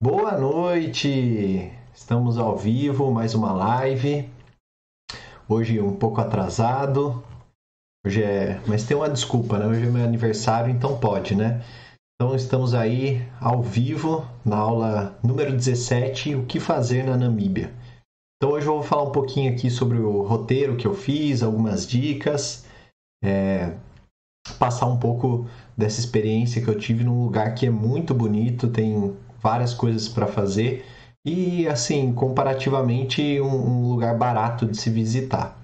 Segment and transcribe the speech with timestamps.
[0.00, 1.72] Boa noite!
[1.92, 4.30] Estamos ao vivo, mais uma live.
[5.48, 7.20] Hoje um pouco atrasado.
[8.06, 9.66] Hoje é, mas tem uma desculpa, né?
[9.66, 11.64] Hoje é meu aniversário, então pode, né?
[12.14, 17.74] Então estamos aí ao vivo na aula número 17, o que fazer na Namíbia.
[18.36, 21.84] Então hoje eu vou falar um pouquinho aqui sobre o roteiro que eu fiz, algumas
[21.84, 22.64] dicas,
[23.20, 23.76] é,
[24.60, 29.16] passar um pouco dessa experiência que eu tive num lugar que é muito bonito, tem
[29.40, 30.84] várias coisas para fazer
[31.24, 35.58] e, assim, comparativamente, um, um lugar barato de se visitar.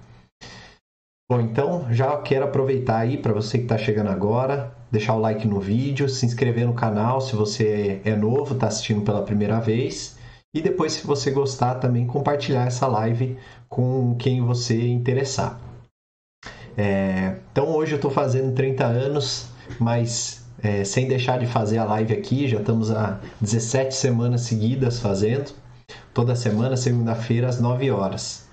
[1.29, 5.47] Bom, então já quero aproveitar aí para você que está chegando agora, deixar o like
[5.47, 10.17] no vídeo, se inscrever no canal se você é novo, está assistindo pela primeira vez.
[10.53, 13.37] E depois, se você gostar, também compartilhar essa live
[13.67, 15.59] com quem você interessar.
[16.77, 19.47] É, então hoje eu estou fazendo 30 anos,
[19.79, 24.99] mas é, sem deixar de fazer a live aqui, já estamos há 17 semanas seguidas
[24.99, 25.51] fazendo,
[26.13, 28.47] toda semana, segunda-feira, às 9 horas.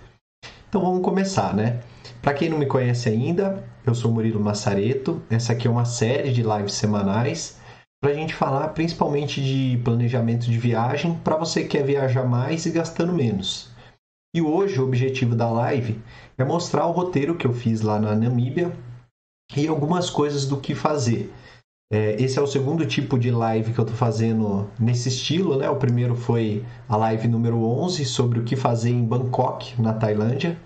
[0.69, 1.81] Então vamos começar, né?
[2.21, 6.33] Para quem não me conhece ainda, eu sou Murilo Massareto, essa aqui é uma série
[6.33, 7.61] de lives semanais
[8.03, 12.67] para a gente falar principalmente de planejamento de viagem para você que quer viajar mais
[12.67, 13.71] e gastando menos.
[14.35, 16.01] E hoje o objetivo da live
[16.39, 18.73] é mostrar o roteiro que eu fiz lá na Namíbia
[19.57, 21.33] e algumas coisas do que fazer.
[21.93, 25.69] É, esse é o segundo tipo de live que eu estou fazendo nesse estilo, né?
[25.69, 30.59] O primeiro foi a live número 11 sobre o que fazer em Bangkok, na Tailândia.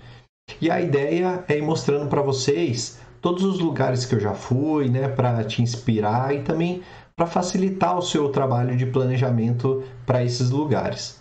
[0.61, 4.89] E a ideia é ir mostrando para vocês todos os lugares que eu já fui,
[4.89, 6.83] né, para te inspirar e também
[7.17, 11.21] para facilitar o seu trabalho de planejamento para esses lugares.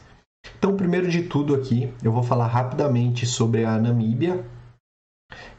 [0.55, 4.45] Então, primeiro de tudo aqui, eu vou falar rapidamente sobre a Namíbia,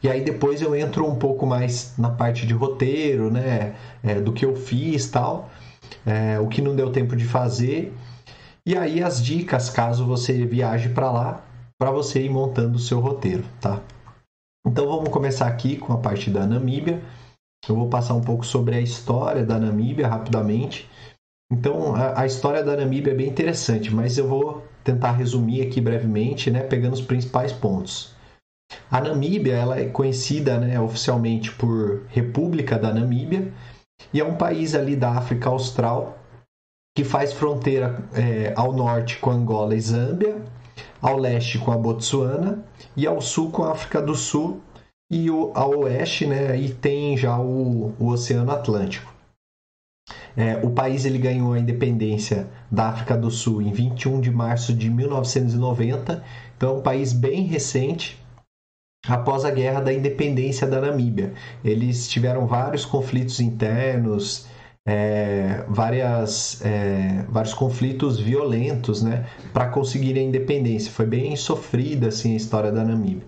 [0.03, 3.75] e aí depois eu entro um pouco mais na parte de roteiro, né?
[4.05, 5.51] É, do que eu fiz tal,
[6.07, 7.93] é, o que não deu tempo de fazer.
[8.65, 11.45] E aí as dicas caso você viaje para lá,
[11.79, 13.81] para você ir montando o seu roteiro, tá?
[14.67, 17.03] Então vamos começar aqui com a parte da Namíbia.
[17.69, 20.89] Eu vou passar um pouco sobre a história da Namíbia rapidamente.
[21.51, 25.81] Então, a, a, história da Namíbia é bem interessante, mas eu vou tentar resumir aqui
[25.81, 28.16] brevemente, né, pegando os principais pontos.
[28.91, 33.53] A Namíbia ela é conhecida né, oficialmente por República da Namíbia
[34.13, 36.19] e é um país ali da África Austral
[36.97, 40.41] que faz fronteira é, ao norte com Angola e Zâmbia,
[41.03, 42.65] ao leste com a Botsuana
[42.97, 44.63] e ao sul com a África do Sul
[45.11, 49.15] e o, ao oeste né, e tem já o, o Oceano Atlântico.
[50.37, 54.73] É, o país ele ganhou a independência da África do Sul em 21 de março
[54.73, 56.23] de 1990,
[56.57, 58.25] então é um país bem recente
[59.09, 61.33] após a guerra da independência da Namíbia.
[61.65, 64.47] Eles tiveram vários conflitos internos,
[64.87, 70.93] é, várias, é, vários conflitos violentos né, para conseguirem a independência.
[70.93, 73.27] Foi bem sofrida assim, a história da Namíbia.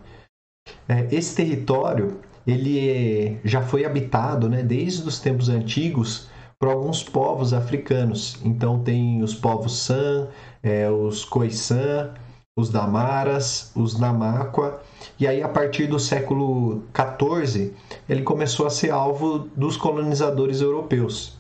[0.89, 6.29] É, esse território ele já foi habitado né, desde os tempos antigos
[6.59, 8.41] por alguns povos africanos.
[8.45, 10.29] Então tem os povos San,
[10.63, 12.15] é, os Khoisan,
[12.59, 14.83] os Damaras, os Namaqua,
[15.17, 17.73] e aí a partir do século XIV
[18.09, 21.39] ele começou a ser alvo dos colonizadores europeus.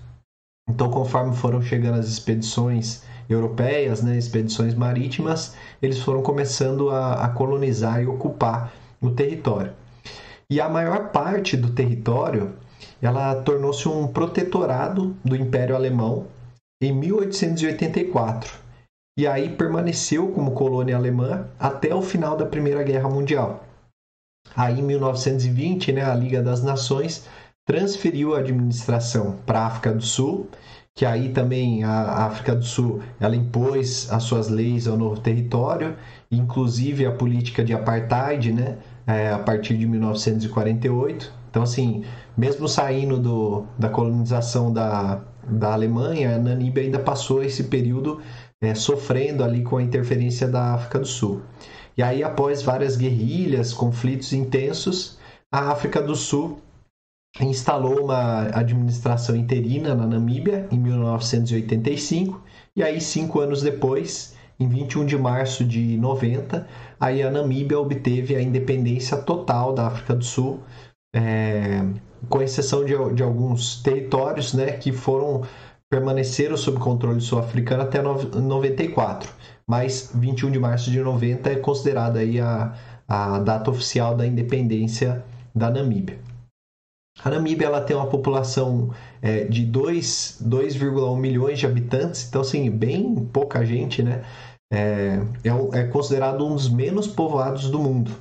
[0.70, 7.28] Então, conforme foram chegando as expedições europeias, né, expedições marítimas, eles foram começando a, a
[7.30, 9.72] colonizar e ocupar o território.
[10.48, 12.54] E a maior parte do território
[13.02, 16.26] ela tornou-se um protetorado do Império Alemão
[16.80, 18.67] em 1884
[19.18, 23.64] e aí permaneceu como colônia alemã até o final da Primeira Guerra Mundial.
[24.54, 27.26] Aí, em 1920, né, a Liga das Nações
[27.66, 30.48] transferiu a administração para a África do Sul,
[30.94, 35.96] que aí também a África do Sul ela impôs as suas leis ao novo território,
[36.30, 41.32] inclusive a política de apartheid, né, é, a partir de 1948.
[41.50, 42.04] Então, assim,
[42.36, 48.20] mesmo saindo do, da colonização da, da Alemanha, a Namíbia ainda passou esse período
[48.62, 51.42] é, sofrendo ali com a interferência da África do Sul.
[51.96, 55.18] E aí, após várias guerrilhas, conflitos intensos,
[55.50, 56.60] a África do Sul
[57.40, 62.42] instalou uma administração interina na Namíbia em 1985
[62.74, 66.66] e aí cinco anos depois, em 21 de março de 90,
[67.00, 70.60] aí a Namíbia obteve a independência total da África do Sul,
[71.14, 71.84] é,
[72.28, 75.42] com exceção de, de alguns territórios, né, que foram
[75.90, 79.32] permaneceram sob controle sul-africano até 94,
[79.66, 82.74] mas 21 de março de 90 é considerada aí a,
[83.06, 85.24] a data oficial da independência
[85.54, 86.18] da Namíbia.
[87.24, 88.90] A Namíbia ela tem uma população
[89.20, 94.22] é, de 2,1 milhões de habitantes, então assim, bem pouca gente, né?
[94.70, 98.12] É, é, é considerado um dos menos povoados do mundo.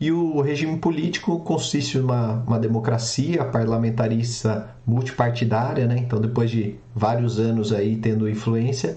[0.00, 5.98] E o regime político consiste em uma, uma democracia parlamentarista multipartidária, né?
[5.98, 8.96] Então, depois de vários anos aí tendo influência,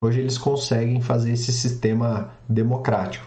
[0.00, 3.26] hoje eles conseguem fazer esse sistema democrático.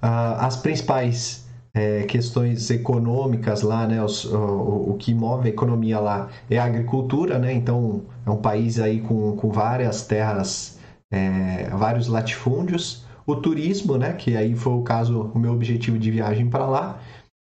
[0.00, 4.02] Ah, as principais é, questões econômicas lá, né?
[4.02, 7.52] Os, o, o, que move a economia lá é a agricultura, né?
[7.52, 10.78] Então, é um país aí com, com várias terras,
[11.12, 16.10] é, vários latifúndios o turismo, né, que aí foi o caso, o meu objetivo de
[16.10, 17.00] viagem para lá,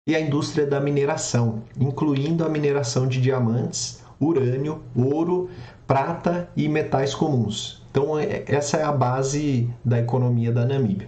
[0.08, 5.50] e a indústria da mineração, incluindo a mineração de diamantes, urânio, ouro,
[5.86, 7.82] prata e metais comuns.
[7.92, 11.08] Então, é, essa é a base da economia da Namíbia.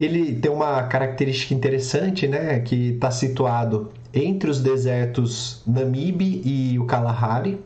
[0.00, 6.86] Ele tem uma característica interessante, né, que está situado entre os desertos Namibe e o
[6.86, 7.60] Kalahari,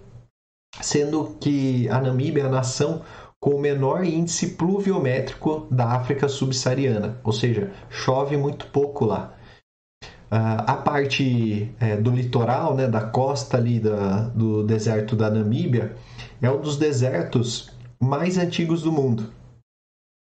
[0.81, 3.03] sendo que a Namíbia é a nação
[3.43, 9.35] com o menor índice pluviométrico da África subsaariana, ou seja, chove muito pouco lá.
[10.31, 15.97] Uh, a parte é, do litoral, né, da costa ali da, do deserto da Namíbia,
[16.41, 19.33] é um dos desertos mais antigos do mundo.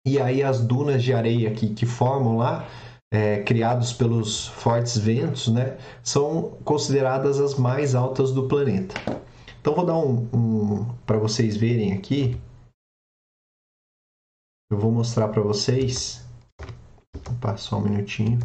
[0.06, 2.69] E aí as dunas de areia que, que formam lá,
[3.10, 8.94] é, criados pelos fortes ventos, né, são consideradas as mais altas do planeta.
[9.58, 12.36] Então vou dar um, um para vocês verem aqui
[14.70, 16.24] eu vou mostrar para vocês.
[17.30, 18.38] Opa, só um minutinho.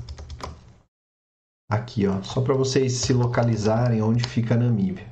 [1.70, 5.10] Aqui, ó, só para vocês se localizarem onde fica a Namíbia.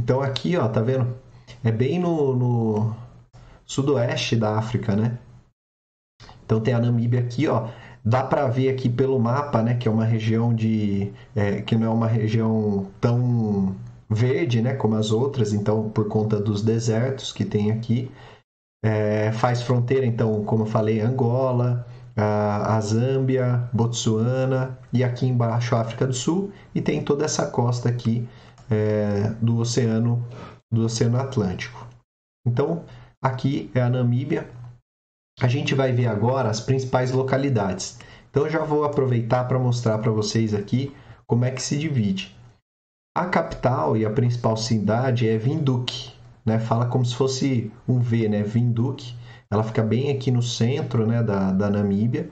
[0.00, 1.16] Então aqui, ó, tá vendo?
[1.62, 2.96] É bem no, no
[3.64, 5.18] sudoeste da África, né?
[6.44, 7.68] Então tem a Namíbia aqui, ó.
[8.04, 11.86] Dá para ver aqui pelo mapa, né, que é uma região de é, que não
[11.86, 13.76] é uma região tão
[14.10, 18.10] verde, né, como as outras, então por conta dos desertos que tem aqui,
[18.84, 25.74] é, faz fronteira, então, como eu falei, Angola, a, a Zâmbia, Botsuana e aqui embaixo
[25.74, 28.28] a África do Sul e tem toda essa costa aqui
[28.70, 30.24] é, do oceano
[30.70, 31.86] do Oceano Atlântico.
[32.46, 32.84] Então
[33.20, 34.48] aqui é a Namíbia,
[35.42, 37.98] a gente vai ver agora as principais localidades.
[38.30, 40.94] Então já vou aproveitar para mostrar para vocês aqui
[41.26, 42.32] como é que se divide.
[43.16, 46.12] A capital e a principal cidade é Windhoek,
[46.46, 46.60] né?
[46.60, 48.44] Fala como se fosse um V, né?
[48.44, 49.16] Windhoek.
[49.50, 52.30] Ela fica bem aqui no centro, né, da, da Namíbia.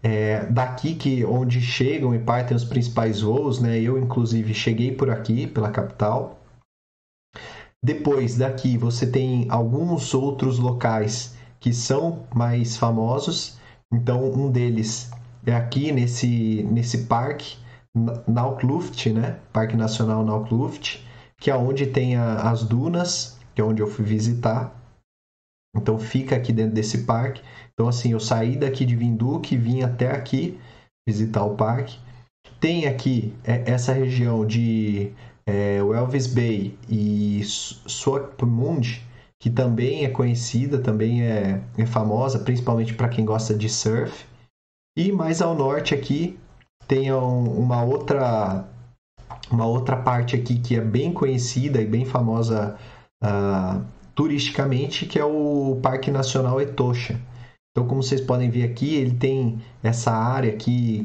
[0.00, 3.80] É, daqui que onde chegam e partem os principais voos, né?
[3.80, 6.40] Eu inclusive cheguei por aqui pela capital.
[7.84, 13.58] Depois daqui você tem alguns outros locais que são mais famosos.
[13.92, 15.10] Então, um deles
[15.46, 17.56] é aqui nesse, nesse parque,
[18.26, 19.38] Naukluft, né?
[19.52, 21.04] Parque Nacional Naukluft,
[21.40, 24.74] que é onde tem a, as dunas, que é onde eu fui visitar.
[25.76, 27.42] Então, fica aqui dentro desse parque.
[27.72, 30.58] Então, assim, eu saí daqui de Vinduque vim até aqui
[31.08, 31.98] visitar o parque.
[32.60, 35.12] Tem aqui é, essa região de
[35.46, 39.02] é, Elvis Bay e Swakopmund,
[39.40, 44.26] que também é conhecida, também é, é famosa, principalmente para quem gosta de surf.
[44.96, 46.38] E mais ao norte aqui
[46.86, 48.66] tem uma outra
[49.50, 52.76] uma outra parte aqui que é bem conhecida e bem famosa
[53.22, 57.20] uh, turisticamente, que é o Parque Nacional Etosha.
[57.70, 61.04] Então, como vocês podem ver aqui, ele tem essa área aqui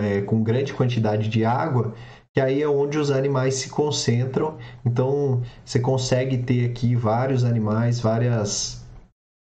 [0.00, 1.94] é, com grande quantidade de água
[2.36, 4.58] que aí é onde os animais se concentram.
[4.84, 8.84] Então você consegue ter aqui vários animais, várias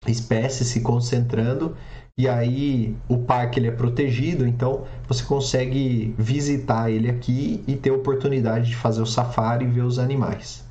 [0.08, 1.78] espécies se concentrando
[2.18, 7.92] e aí o parque ele é protegido, então você consegue visitar ele aqui e ter
[7.92, 10.68] a oportunidade de fazer o safari e ver os animais.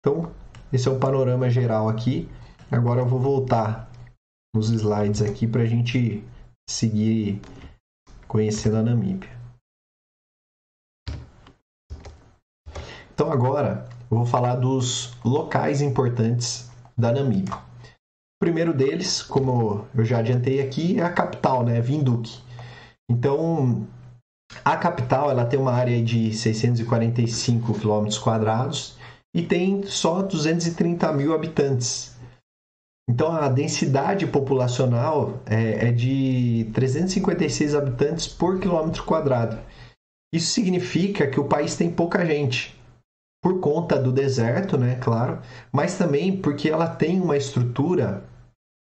[0.00, 0.32] Então,
[0.72, 2.30] esse é o panorama geral aqui.
[2.70, 3.90] Agora eu vou voltar
[4.56, 6.24] nos slides aqui para a gente
[6.66, 7.42] seguir
[8.26, 9.41] conhecendo a Namíbia.
[13.14, 17.54] Então agora eu vou falar dos locais importantes da Namíbia.
[17.54, 22.40] O primeiro deles, como eu já adiantei aqui, é a capital, né, Windhoek.
[23.10, 23.86] Então,
[24.64, 28.96] a capital ela tem uma área de 645 km quadrados
[29.34, 32.16] e tem só 230 mil habitantes.
[33.08, 39.58] Então, a densidade populacional é, é de 356 habitantes por quilômetro quadrado.
[40.34, 42.81] Isso significa que o país tem pouca gente
[43.42, 45.40] por conta do deserto, né, claro,
[45.72, 48.22] mas também porque ela tem uma estrutura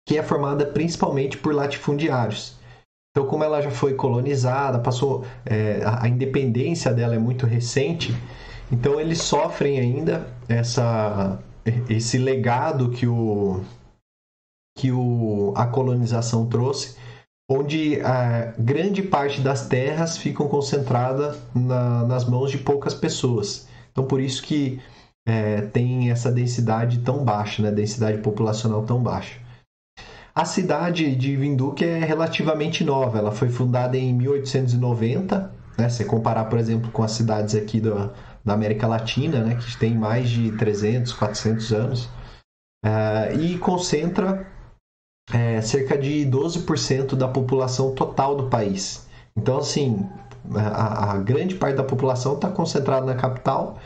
[0.06, 2.58] que é formada principalmente por latifundiários.
[3.10, 8.12] Então, como ela já foi colonizada, passou é, a independência dela é muito recente,
[8.70, 11.38] então eles sofrem ainda essa,
[11.88, 13.60] esse legado que, o,
[14.76, 16.96] que o, a colonização trouxe,
[17.48, 23.68] onde a grande parte das terras ficam concentrada na, nas mãos de poucas pessoas.
[23.92, 24.80] Então, por isso que
[25.26, 27.70] é, tem essa densidade tão baixa, né?
[27.70, 29.38] densidade populacional tão baixa.
[30.34, 35.90] A cidade de Vinduque é relativamente nova, ela foi fundada em 1890, né?
[35.90, 38.10] Se comparar, por exemplo, com as cidades aqui da,
[38.42, 39.56] da América Latina, né?
[39.56, 42.04] Que tem mais de 300, 400 anos,
[42.84, 44.46] uh, e concentra
[45.30, 49.06] é, cerca de 12% da população total do país.
[49.36, 50.08] Então, assim,
[50.54, 53.78] a, a grande parte da população está concentrada na capital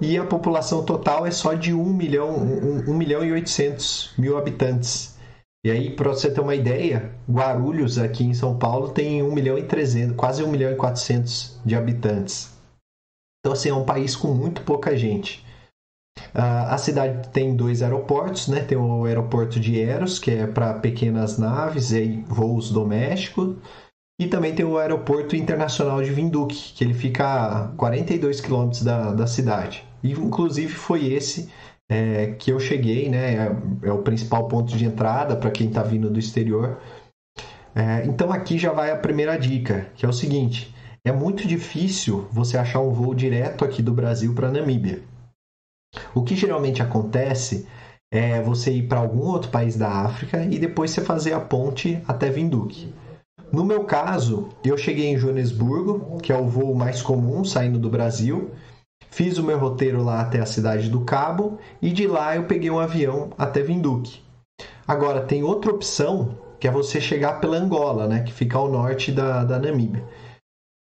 [0.00, 4.38] e a população total é só de 1 milhão, 1, 1 milhão e 800 mil
[4.38, 5.18] habitantes.
[5.62, 9.58] E aí, para você ter uma ideia, Guarulhos, aqui em São Paulo, tem 1 milhão
[9.58, 12.50] e 300, quase 1 milhão e 400 de habitantes.
[13.40, 15.44] Então, assim, é um país com muito pouca gente.
[16.34, 18.60] Uh, a cidade tem dois aeroportos, né?
[18.60, 23.56] Tem o aeroporto de Eros, que é para pequenas naves e voos domésticos.
[24.20, 29.14] E também tem o aeroporto internacional de Vinduque, que ele fica a 42 quilômetros da,
[29.14, 29.82] da cidade.
[30.02, 31.48] E, inclusive, foi esse
[31.90, 33.34] é, que eu cheguei, né?
[33.34, 36.78] É, é, o principal ponto de entrada para quem está vindo do exterior.
[37.74, 42.28] É, então aqui já vai a primeira dica, que é o seguinte: é muito difícil
[42.30, 45.02] você achar um voo direto aqui do Brasil para Namíbia.
[46.14, 47.66] O que geralmente acontece
[48.12, 52.02] é você ir para algum outro país da África e depois você fazer a ponte
[52.06, 52.92] até Vinduque.
[53.52, 57.90] No meu caso, eu cheguei em Joanesburgo, que é o voo mais comum saindo do
[57.90, 58.50] Brasil,
[59.10, 62.70] Fiz o meu roteiro lá até a cidade do Cabo e de lá eu peguei
[62.70, 64.22] um avião até Vinduque.
[64.86, 69.10] Agora, tem outra opção que é você chegar pela Angola, né, que fica ao norte
[69.10, 70.04] da, da Namíbia,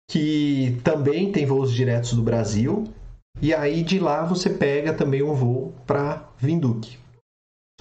[0.09, 2.85] que também tem voos diretos do Brasil.
[3.41, 6.98] E aí de lá você pega também um voo para Vinduque.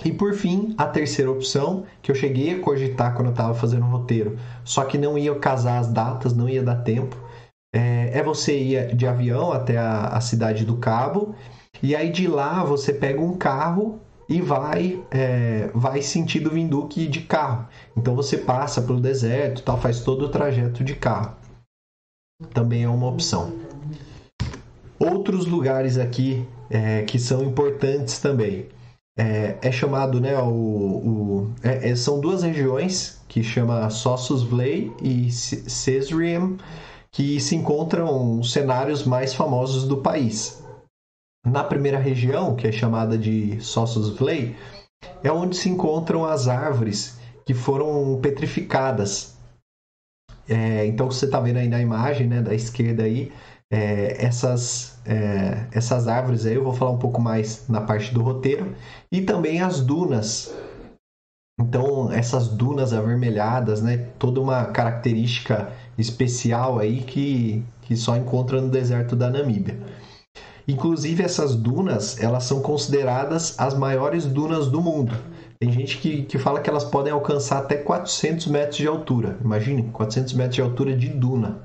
[0.05, 3.85] E por fim, a terceira opção, que eu cheguei a cogitar quando eu estava fazendo
[3.85, 7.17] o roteiro, só que não ia casar as datas, não ia dar tempo,
[7.75, 11.35] é, é você ir de avião até a, a, cidade do Cabo
[11.83, 17.21] e aí de lá você pega um carro e vai é, vai sentido Vinduque de
[17.21, 17.67] carro.
[17.97, 21.37] Então você passa pelo deserto, tal, faz todo o trajeto de carro.
[22.55, 23.53] Também é uma opção.
[24.99, 28.69] Outros lugares aqui é, que são importantes também.
[29.19, 34.93] É, é chamado, né, o, o é, é são duas regiões que chama Sossus Vlay
[35.03, 36.57] e Cesriam
[37.11, 40.63] que se encontram os cenários mais famosos do país.
[41.45, 44.55] Na primeira região, que é chamada de Sossus Vlay,
[45.23, 49.37] é onde se encontram as árvores que foram petrificadas.
[50.49, 53.33] É, então você está vendo aí na imagem, né, da esquerda aí,
[53.71, 58.23] é, essas, é, essas árvores aí, eu vou falar um pouco mais na parte do
[58.23, 58.75] roteiro,
[59.13, 60.55] e também as dunas.
[61.61, 68.69] Então, essas dunas avermelhadas, né, toda uma característica especial aí que, que só encontra no
[68.69, 69.77] deserto da Namíbia.
[70.69, 75.15] Inclusive essas dunas, elas são consideradas as maiores dunas do mundo.
[75.59, 79.37] Tem gente que, que fala que elas podem alcançar até 400 metros de altura.
[79.43, 81.59] Imagine, 400 metros de altura de duna.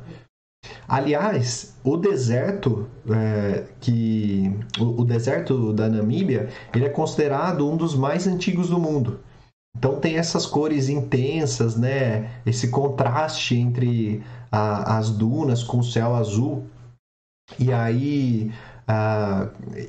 [0.93, 7.95] Aliás, o deserto é, que o, o, deserto da Namíbia ele é considerado um dos
[7.95, 9.19] mais antigos do mundo.
[9.75, 12.29] Então tem essas cores intensas, né?
[12.45, 14.21] Esse contraste entre
[14.51, 16.67] a, as dunas com o céu azul.
[17.57, 18.51] E aí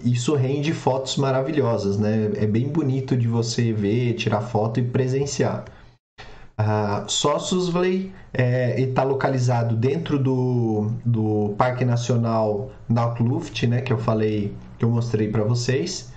[0.02, 2.30] isso rende fotos maravilhosas, né?
[2.37, 5.66] É bem bonito de você ver, tirar foto e presenciar.
[6.56, 14.54] Uh, Sossusvley é, está localizado dentro do, do Parque Nacional Naukluft, né, que eu falei,
[14.78, 16.12] que eu mostrei para vocês.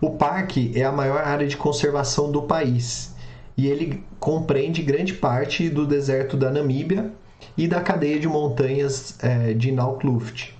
[0.00, 3.16] O parque é a maior área de conservação do país
[3.56, 7.12] e ele compreende grande parte do deserto da Namíbia
[7.56, 10.56] e da cadeia de montanhas é, de Naukluft.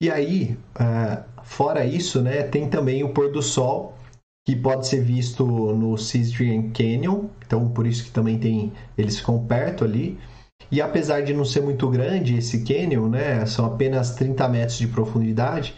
[0.00, 3.98] E aí, é, fora isso, né, tem também o pôr do sol
[4.46, 9.44] que pode ser visto no Cistrian Canyon, então por isso que também tem eles ficam
[9.46, 10.18] perto ali.
[10.70, 14.86] E apesar de não ser muito grande esse canyon, né, são apenas 30 metros de
[14.86, 15.74] profundidade,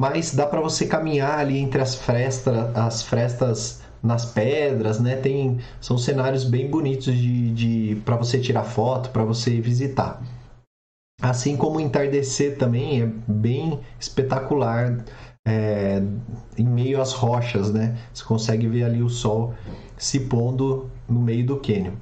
[0.00, 5.16] mas dá para você caminhar ali entre as frestas, as frestas nas pedras, né?
[5.16, 10.22] Tem, são cenários bem bonitos de, de para você tirar foto, para você visitar.
[11.20, 15.02] Assim como o entardecer também é bem espetacular
[15.46, 16.02] é,
[16.58, 17.96] em meio às rochas, né?
[18.12, 19.54] Você consegue ver ali o sol
[19.96, 21.92] se pondo no meio do cânion.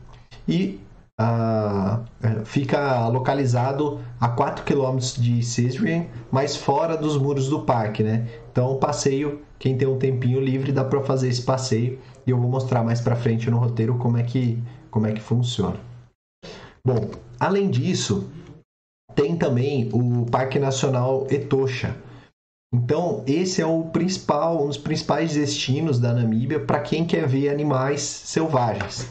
[0.48, 0.80] E
[1.20, 8.02] ah, é, fica localizado a 4 km de Cisrian, mas fora dos muros do parque,
[8.02, 8.26] né?
[8.50, 12.38] Então, o passeio, quem tem um tempinho livre, dá para fazer esse passeio e eu
[12.38, 15.76] vou mostrar mais para frente no roteiro como é que como é que funciona.
[16.86, 18.30] Bom, além disso,
[19.14, 21.96] tem também o Parque Nacional Etosha.
[22.72, 27.48] Então, esse é o principal, um dos principais destinos da Namíbia para quem quer ver
[27.48, 29.08] animais selvagens.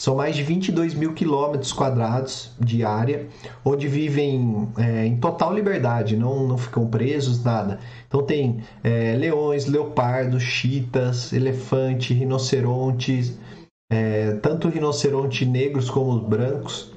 [0.00, 3.28] São mais de 22 mil quilômetros quadrados de área,
[3.62, 7.78] onde vivem é, em total liberdade, não, não ficam presos, nada.
[8.08, 13.38] Então tem é, leões, leopardos, chitas, elefante, rinocerontes,
[13.92, 16.94] é, tanto rinoceronte negros como os brancos.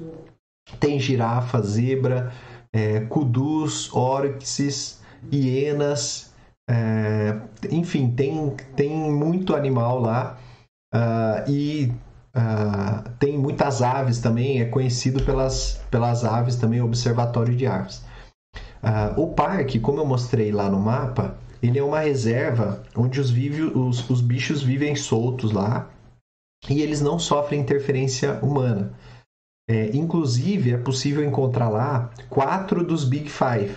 [0.80, 2.32] Tem girafa, zebra,
[2.72, 6.34] é, kudus, oryxes, hienas,
[6.70, 7.40] é,
[7.72, 10.38] enfim, tem, tem muito animal lá.
[10.94, 11.94] Uh, e
[12.36, 18.04] Uh, tem muitas aves também, é conhecido pelas, pelas aves também, observatório de aves.
[18.82, 23.30] Uh, o parque, como eu mostrei lá no mapa, ele é uma reserva onde os,
[23.30, 25.90] vive, os, os bichos vivem soltos lá
[26.68, 28.92] e eles não sofrem interferência humana.
[29.70, 33.76] É, inclusive, é possível encontrar lá quatro dos Big Five.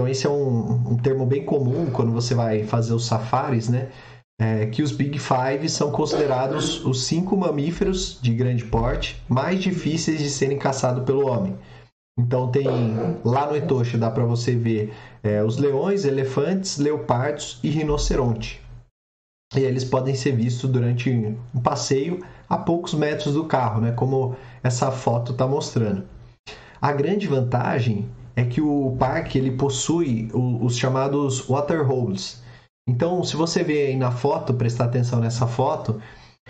[0.00, 3.90] Então, esse é um, um termo bem comum quando você vai fazer os safaris, né?
[4.40, 10.18] é, que os Big Five são considerados os cinco mamíferos de grande porte mais difíceis
[10.18, 11.54] de serem caçados pelo homem.
[12.18, 12.66] Então tem
[13.22, 18.62] lá no Etosha dá para você ver é, os leões, elefantes, leopardos e rinoceronte.
[19.54, 21.10] E eles podem ser vistos durante
[21.54, 23.92] um passeio a poucos metros do carro, né?
[23.92, 26.04] Como essa foto está mostrando.
[26.80, 32.40] A grande vantagem é que o parque ele possui os chamados water holes,
[32.90, 36.02] então, se você ver aí na foto, prestar atenção nessa foto,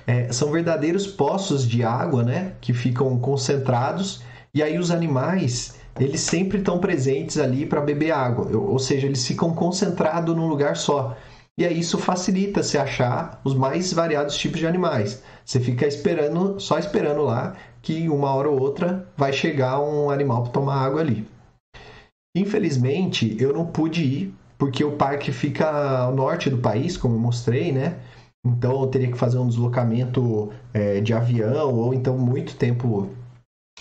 [0.07, 2.55] é, são verdadeiros poços de água, né?
[2.63, 4.23] Que ficam concentrados
[4.55, 9.27] e aí os animais eles sempre estão presentes ali para beber água, ou seja, eles
[9.27, 11.15] ficam concentrados num lugar só.
[11.59, 15.23] E aí isso facilita se achar os mais variados tipos de animais.
[15.45, 20.45] Você fica esperando, só esperando lá que uma hora ou outra vai chegar um animal
[20.45, 21.27] para tomar água ali.
[22.37, 27.19] Infelizmente, eu não pude ir porque o parque fica ao norte do país, como eu
[27.19, 27.99] mostrei, né?
[28.45, 33.11] Então eu teria que fazer um deslocamento é, de avião ou então muito tempo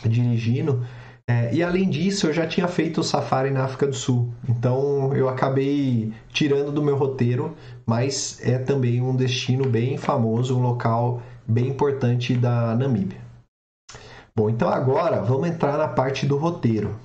[0.05, 0.85] dirigindo.
[1.29, 4.33] É, e além disso, eu já tinha feito o safari na África do Sul.
[4.47, 10.61] Então eu acabei tirando do meu roteiro, mas é também um destino bem famoso, um
[10.61, 13.19] local bem importante da Namíbia.
[14.35, 16.95] Bom, então agora vamos entrar na parte do roteiro.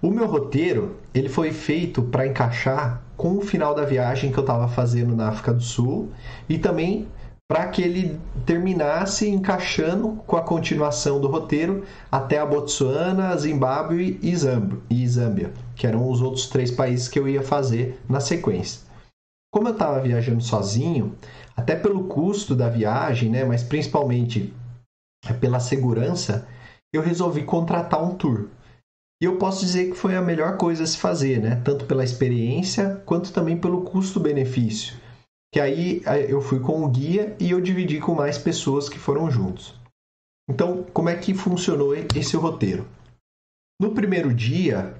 [0.00, 4.42] O meu roteiro ele foi feito para encaixar com o final da viagem que eu
[4.42, 6.10] estava fazendo na África do Sul
[6.48, 7.08] e também
[7.48, 14.34] para que ele terminasse encaixando com a continuação do roteiro até a Botsuana, Zimbábue e
[15.06, 18.80] Zâmbia, que eram os outros três países que eu ia fazer na sequência.
[19.52, 21.14] Como eu estava viajando sozinho,
[21.54, 24.54] até pelo custo da viagem, né, mas principalmente
[25.38, 26.48] pela segurança,
[26.92, 28.48] eu resolvi contratar um tour.
[29.22, 31.62] E eu posso dizer que foi a melhor coisa a se fazer, né?
[31.64, 34.96] Tanto pela experiência quanto também pelo custo-benefício.
[35.54, 39.30] Que aí eu fui com o guia e eu dividi com mais pessoas que foram
[39.30, 39.76] juntos.
[40.50, 42.84] Então, como é que funcionou esse roteiro?
[43.80, 44.92] No primeiro dia,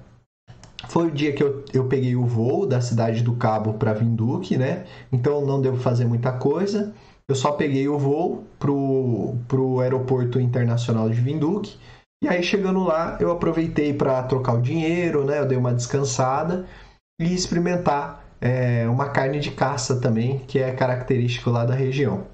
[0.87, 4.55] foi o dia que eu, eu peguei o voo da cidade do Cabo para Vinduque,
[4.55, 4.85] né?
[5.11, 6.95] Então não devo fazer muita coisa.
[7.27, 11.77] Eu só peguei o voo pro, pro aeroporto internacional de Vinduque
[12.23, 15.39] e aí chegando lá, eu aproveitei para trocar o dinheiro, né?
[15.39, 16.65] Eu dei uma descansada
[17.19, 22.25] e experimentar é, uma carne de caça também, que é característico lá da região.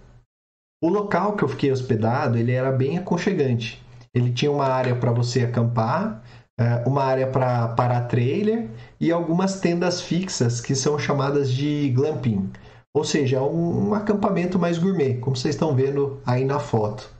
[0.83, 3.83] O local que eu fiquei hospedado, ele era bem aconchegante.
[4.13, 6.21] Ele tinha uma área para você acampar,
[6.59, 12.51] é, uma área para parar trailer e algumas tendas fixas que são chamadas de glamping,
[12.93, 17.11] ou seja, um, um acampamento mais gourmet, como vocês estão vendo aí na foto.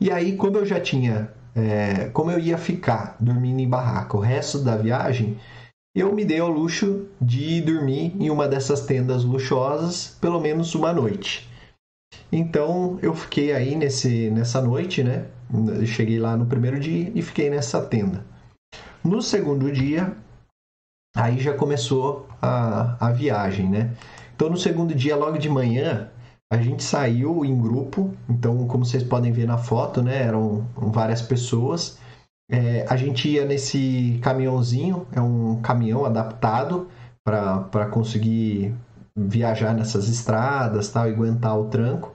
[0.00, 4.20] E aí, como eu já tinha, é, como eu ia ficar dormindo em barraca o
[4.20, 5.36] resto da viagem,
[5.94, 10.92] eu me dei ao luxo de dormir em uma dessas tendas luxuosas pelo menos uma
[10.92, 11.50] noite.
[12.32, 15.26] Então eu fiquei aí nesse, nessa noite, né?
[15.86, 18.24] Cheguei lá no primeiro dia e fiquei nessa tenda.
[19.02, 20.16] No segundo dia,
[21.16, 23.90] aí já começou a, a viagem, né?
[24.34, 26.08] Então no segundo dia, logo de manhã,
[26.52, 31.22] a gente saiu em grupo, então, como vocês podem ver na foto, né, eram várias
[31.22, 31.96] pessoas.
[32.50, 36.88] É, a gente ia nesse caminhãozinho, é um caminhão adaptado
[37.24, 38.74] para conseguir
[39.16, 42.12] viajar nessas estradas tal, e aguentar o tranco.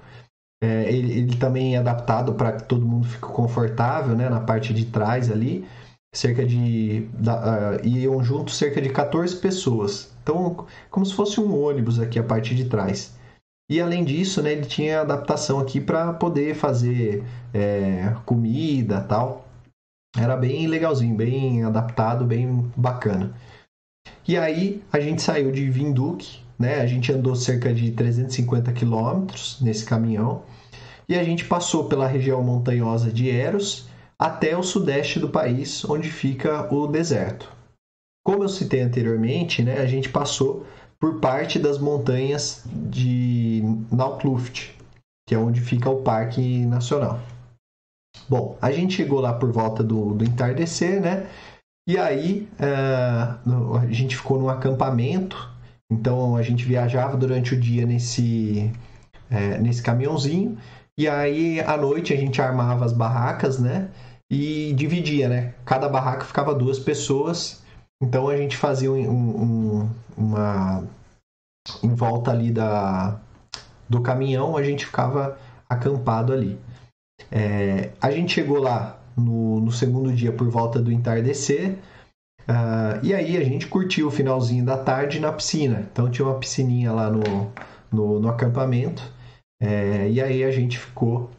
[0.62, 4.74] É, ele, ele, também é adaptado para que todo mundo fique confortável né, na parte
[4.74, 5.65] de trás ali.
[6.13, 7.08] Cerca de.
[7.13, 10.13] Da, uh, iam juntos cerca de 14 pessoas.
[10.24, 13.14] Então, como se fosse um ônibus aqui a parte de trás.
[13.69, 17.23] E além disso, né, ele tinha adaptação aqui para poder fazer
[17.54, 19.47] é, comida tal.
[20.17, 23.34] Era bem legalzinho, bem adaptado, bem bacana.
[24.28, 26.82] E aí a gente saiu de Vinduque, né?
[26.82, 30.43] A gente andou cerca de 350 quilômetros nesse caminhão
[31.08, 36.10] e a gente passou pela região montanhosa de Eros até o sudeste do país, onde
[36.10, 37.51] fica o deserto.
[38.25, 40.65] Como eu citei anteriormente, né, a gente passou
[41.06, 44.76] por parte das montanhas de Naukluft,
[45.28, 47.20] que é onde fica o Parque Nacional.
[48.28, 51.28] Bom, a gente chegou lá por volta do, do entardecer, né?
[51.88, 55.38] E aí uh, a gente ficou num acampamento,
[55.91, 58.72] então a gente viajava durante o dia nesse,
[59.30, 60.58] é, nesse caminhãozinho,
[60.98, 63.91] e aí à noite a gente armava as barracas, né?
[64.28, 65.54] E dividia, né?
[65.65, 67.63] Cada barraca ficava duas pessoas
[68.01, 70.84] então a gente fazia um, um, uma.
[71.81, 73.19] Em volta ali da,
[73.89, 76.60] do caminhão, a gente ficava acampado ali.
[77.31, 81.77] É, a gente chegou lá no, no, segundo dia por volta do entardecer.
[82.47, 85.88] Uh, e aí a gente curtiu o finalzinho da tarde na piscina.
[85.91, 87.51] Então tinha uma piscininha lá no,
[87.91, 89.01] no, no acampamento.
[89.60, 91.31] É, e aí a gente ficou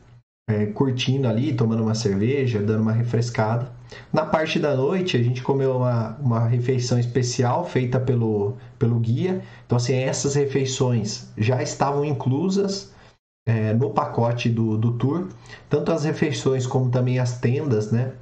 [0.48, 3.70] é, curtindo ali, tomando uma cerveja, dando uma refrescada.
[4.12, 9.42] Na parte da noite, a gente comeu uma, uma refeição especial feita pelo, pelo guia.
[9.64, 12.92] Então, assim, essas refeições já estavam inclusas
[13.46, 15.28] é, no pacote do, do tour.
[15.68, 18.12] Tanto as refeições como também as tendas, né?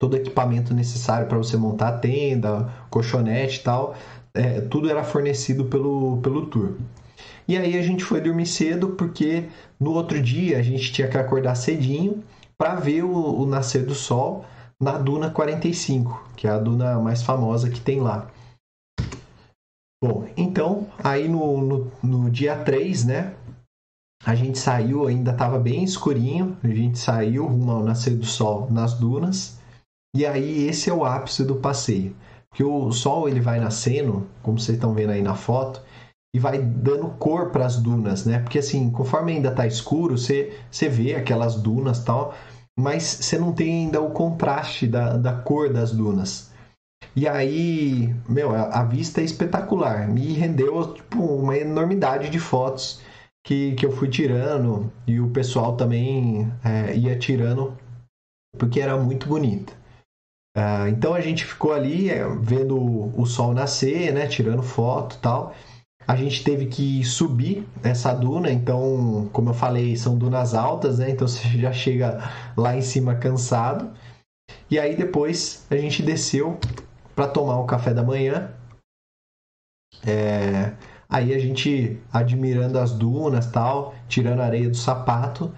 [0.00, 3.94] Todo equipamento necessário para você montar a tenda, colchonete e tal.
[4.34, 6.74] É, tudo era fornecido pelo, pelo tour.
[7.46, 9.44] E aí a gente foi dormir cedo porque
[9.78, 12.22] no outro dia a gente tinha que acordar cedinho
[12.56, 14.44] para ver o, o nascer do sol
[14.82, 18.28] na Duna 45, que é a duna mais famosa que tem lá.
[20.02, 23.36] Bom, então, aí no, no, no dia 3, né,
[24.24, 28.68] a gente saiu, ainda estava bem escurinho, a gente saiu rumo ao nascer do sol
[28.72, 29.60] nas dunas,
[30.16, 32.16] e aí esse é o ápice do passeio.
[32.50, 35.80] Porque o sol ele vai nascendo, como vocês estão vendo aí na foto,
[36.34, 38.40] e vai dando cor para as dunas, né?
[38.40, 42.34] Porque assim, conforme ainda está escuro, você, você vê aquelas dunas tal,
[42.78, 46.50] mas você não tem ainda o contraste da, da cor das dunas.
[47.14, 50.08] E aí, meu, a vista é espetacular.
[50.08, 53.02] Me rendeu tipo, uma enormidade de fotos
[53.44, 57.76] que, que eu fui tirando e o pessoal também é, ia tirando
[58.56, 59.72] porque era muito bonita.
[60.56, 62.78] Uh, então a gente ficou ali é, vendo
[63.18, 65.54] o sol nascer, né, tirando foto tal.
[66.06, 71.10] A gente teve que subir essa duna, então, como eu falei, são dunas altas, né?
[71.10, 72.18] Então você já chega
[72.56, 73.90] lá em cima cansado.
[74.70, 76.58] E aí depois a gente desceu
[77.14, 78.50] para tomar o café da manhã.
[80.06, 80.72] É...
[81.08, 85.52] Aí a gente admirando as dunas, tal, tirando a areia do sapato,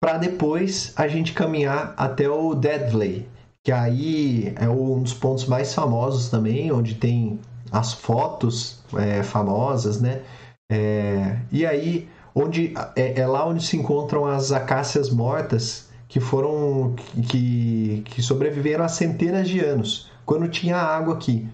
[0.00, 3.28] para depois a gente caminhar até o Deadley,
[3.64, 10.00] que aí é um dos pontos mais famosos também, onde tem as fotos é, famosas,
[10.00, 10.22] né?
[10.70, 16.94] É, e aí, onde é, é, lá onde se encontram as acácias mortas que foram
[17.28, 21.48] que, que sobreviveram há centenas de anos, quando tinha água aqui.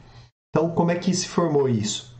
[0.51, 2.16] Então, como é que se formou isso?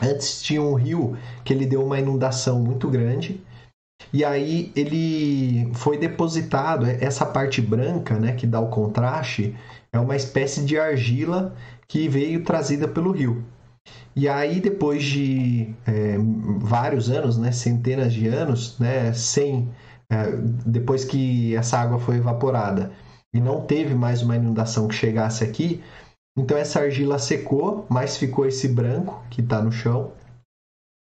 [0.00, 3.40] Antes tinha um rio que ele deu uma inundação muito grande
[4.12, 9.56] e aí ele foi depositado essa parte branca, né, que dá o contraste,
[9.92, 11.54] é uma espécie de argila
[11.88, 13.44] que veio trazida pelo rio.
[14.16, 16.16] E aí, depois de é,
[16.58, 19.70] vários anos, né, centenas de anos, né, sem,
[20.10, 22.90] é, depois que essa água foi evaporada
[23.34, 25.84] e não teve mais uma inundação que chegasse aqui,
[26.38, 30.12] então essa argila secou, mas ficou esse branco que está no chão.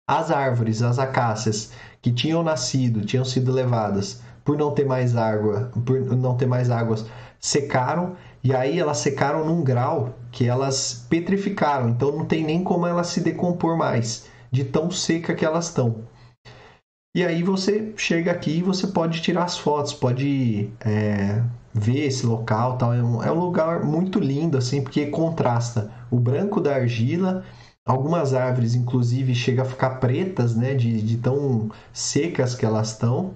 [0.08, 5.70] As árvores, as acácias que tinham nascido, tinham sido levadas por não ter mais água,
[5.84, 7.04] por não ter mais águas,
[7.38, 12.86] secaram e aí elas secaram num grau que elas petrificaram, então não tem nem como
[12.86, 16.04] elas se decompor mais, de tão seca que elas estão.
[17.14, 21.42] E aí você chega aqui e você pode tirar as fotos, pode é,
[21.74, 22.94] ver esse local, tal.
[22.94, 27.42] É um, é um lugar muito lindo assim, porque contrasta o branco da argila
[27.86, 33.32] Algumas árvores, inclusive, chegam a ficar pretas, né, de, de tão secas que elas estão.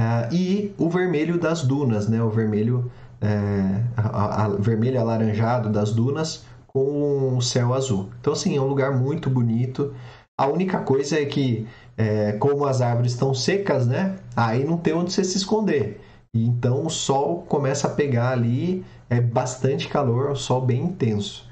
[0.00, 5.92] Uh, e o vermelho das dunas, né, o vermelho, é, a, a, vermelho alaranjado das
[5.92, 8.08] dunas com o céu azul.
[8.18, 9.94] Então, assim, é um lugar muito bonito.
[10.38, 14.16] A única coisa é que, é, como as árvores estão secas, né?
[14.34, 16.00] Aí não tem onde você se esconder.
[16.34, 21.46] E então o sol começa a pegar ali, é bastante calor, o sol bem intenso.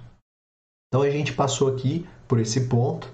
[0.86, 3.12] Então a gente passou aqui por esse ponto.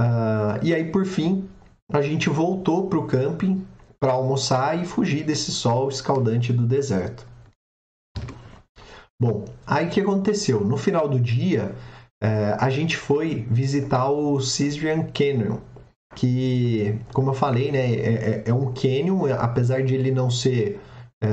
[0.00, 1.48] Uh, e aí, por fim,
[1.92, 3.64] a gente voltou para o camping
[3.98, 7.26] para almoçar e fugir desse sol escaldante do deserto.
[9.20, 10.60] Bom, aí que aconteceu?
[10.60, 11.74] No final do dia,
[12.22, 15.58] é, a gente foi visitar o Cisrian Canyon,
[16.14, 20.80] que, como eu falei, né, é, é, é um canyon, apesar de ele não ser
[21.22, 21.28] é,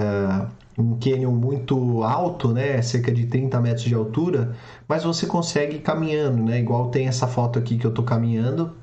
[0.78, 4.56] um canyon muito alto, né, cerca de 30 metros de altura,
[4.88, 8.76] mas você consegue ir caminhando, né, igual tem essa foto aqui que eu estou caminhando,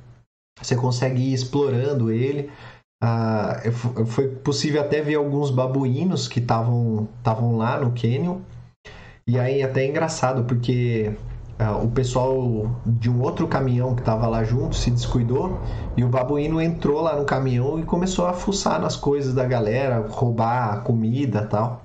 [0.61, 2.51] você consegue ir explorando ele.
[3.03, 3.61] Ah,
[4.07, 7.09] foi possível até ver alguns babuínos que estavam
[7.57, 8.41] lá no canyon.
[9.27, 11.15] E aí até é engraçado, porque
[11.61, 15.59] uh, o pessoal de um outro caminhão que estava lá junto se descuidou
[15.97, 20.07] e o babuíno entrou lá no caminhão e começou a fuçar nas coisas da galera,
[20.09, 21.83] roubar comida tal.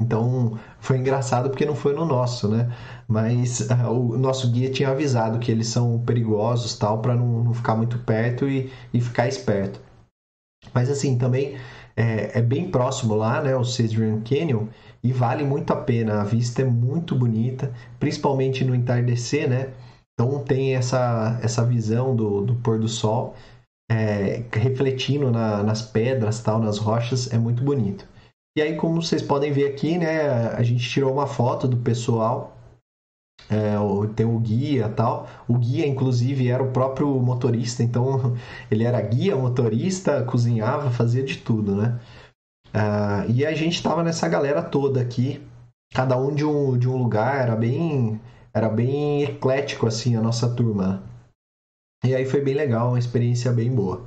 [0.00, 2.70] Então foi engraçado porque não foi no nosso, né?
[3.08, 7.54] Mas uh, o nosso guia tinha avisado que eles são perigosos tal para não, não,
[7.54, 9.80] ficar muito perto e, e ficar esperto.
[10.74, 11.56] Mas assim também
[11.96, 13.56] é, é, bem próximo lá, né?
[13.56, 14.66] O Cedrian Canyon
[15.02, 16.20] e vale muito a pena.
[16.20, 19.70] A vista é muito bonita, principalmente no entardecer, né?
[20.14, 23.34] Então tem essa, essa visão do, do pôr do sol
[23.90, 28.06] é, refletindo na, nas pedras, tal, nas rochas, é muito bonito.
[28.56, 32.55] E aí, como vocês podem ver aqui, né, a gente tirou uma foto do pessoal,
[33.48, 33.76] é,
[34.14, 35.28] tem o guia tal.
[35.46, 38.36] O guia, inclusive, era o próprio motorista, então
[38.70, 41.98] ele era guia, motorista, cozinhava, fazia de tudo, né?
[42.74, 45.40] Uh, e a gente estava nessa galera toda aqui,
[45.94, 48.20] cada um de um, de um lugar, era bem,
[48.52, 51.02] era bem eclético assim a nossa turma.
[52.04, 54.04] E aí foi bem legal, uma experiência bem boa.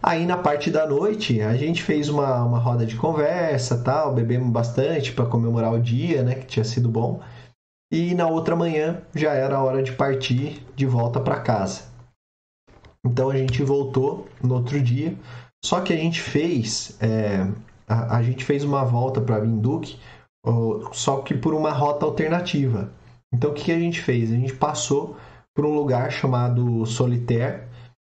[0.00, 4.50] Aí na parte da noite a gente fez uma, uma roda de conversa, tal, bebemos
[4.50, 7.20] bastante para comemorar o dia, né, que tinha sido bom.
[7.90, 11.84] E na outra manhã já era a hora de partir de volta para casa.
[13.04, 15.16] Então a gente voltou no outro dia
[15.64, 17.46] só que a gente fez, é,
[17.86, 19.98] a, a, gente fez uma volta para Vinduque,
[20.92, 22.92] só que por uma rota alternativa.
[23.32, 24.30] Então o que, que a gente fez?
[24.30, 25.16] A gente passou
[25.54, 27.66] por um lugar chamado Solitaire.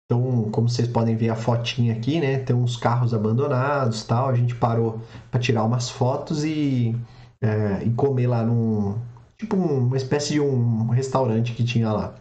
[0.06, 2.40] Então, como vocês podem ver a fotinha aqui, né?
[2.40, 4.30] Tem uns carros abandonados, tal.
[4.30, 6.96] A gente parou para tirar umas fotos e,
[7.42, 8.98] é, e comer lá num
[9.44, 12.16] tipo uma espécie de um restaurante que tinha lá.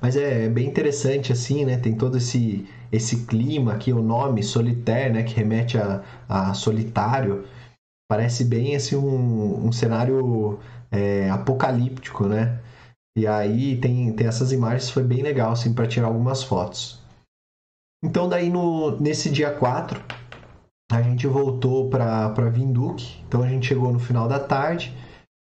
[0.00, 1.78] Mas é, é bem interessante assim, né?
[1.78, 7.44] Tem todo esse esse clima aqui, o nome Solitaire, né, que remete a, a solitário,
[8.08, 10.60] parece bem assim um, um cenário
[10.90, 12.60] é, apocalíptico, né?
[13.18, 17.02] E aí tem, tem essas imagens, foi bem legal assim para tirar algumas fotos.
[18.04, 20.00] Então daí no, nesse dia 4,
[20.92, 24.94] a gente voltou para Vinduque, então a gente chegou no final da tarde,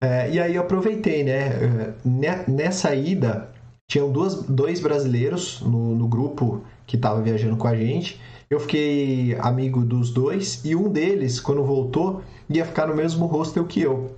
[0.02, 1.94] é, e aí eu aproveitei, né?
[2.04, 3.48] É, nessa ida,
[3.88, 8.20] tinham duas, dois brasileiros no, no grupo que estava viajando com a gente.
[8.50, 13.64] Eu fiquei amigo dos dois e um deles, quando voltou, ia ficar no mesmo hostel
[13.64, 14.16] que eu.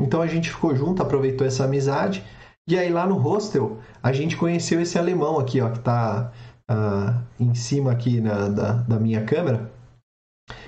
[0.00, 2.24] Então a gente ficou junto, aproveitou essa amizade.
[2.68, 6.32] E aí lá no hostel a gente conheceu esse alemão aqui, ó, que está
[6.70, 9.73] uh, em cima aqui na, da, da minha câmera.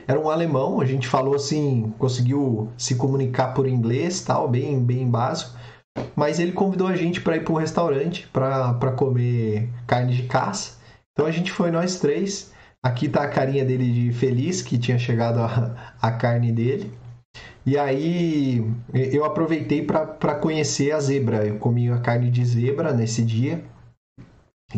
[0.09, 5.09] Era um alemão, a gente falou assim, conseguiu se comunicar por inglês, tal, bem, bem
[5.09, 5.59] básico.
[6.15, 10.77] Mas ele convidou a gente para ir para um restaurante para comer carne de caça.
[11.13, 12.53] Então a gente foi nós três.
[12.85, 16.93] Aqui tá a carinha dele de feliz que tinha chegado a, a carne dele.
[17.65, 21.45] E aí eu aproveitei para conhecer a zebra.
[21.45, 23.65] Eu comi a carne de zebra nesse dia,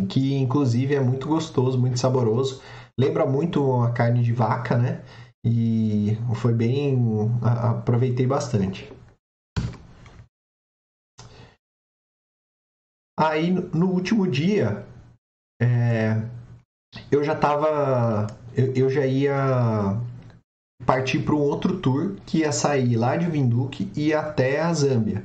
[0.08, 2.62] que inclusive é muito gostoso, muito saboroso.
[2.98, 5.04] Lembra muito a carne de vaca, né?
[5.44, 6.98] E foi bem.
[7.42, 8.92] aproveitei bastante.
[13.18, 14.84] Aí no último dia,
[15.60, 16.22] é,
[17.10, 18.26] eu já tava.
[18.56, 20.00] Eu, eu, já ia
[20.86, 25.24] partir para um outro tour que ia sair lá de Vinduque e até a Zâmbia.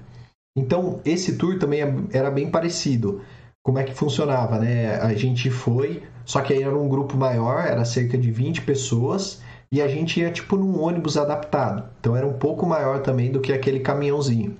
[0.56, 3.22] Então, esse tour também é, era bem parecido.
[3.64, 4.98] Como é que funcionava, né?
[4.98, 9.42] A gente foi, só que aí era um grupo maior, era cerca de 20 pessoas,
[9.72, 11.90] e a gente ia tipo num ônibus adaptado.
[12.00, 14.58] Então era um pouco maior também do que aquele caminhãozinho.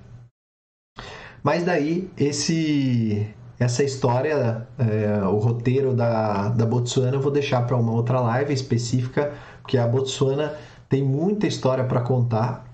[1.42, 7.76] Mas daí, esse, essa história, é, o roteiro da, da Botsuana, eu vou deixar para
[7.76, 10.56] uma outra live específica, porque a Botsuana
[10.88, 12.66] tem muita história para contar.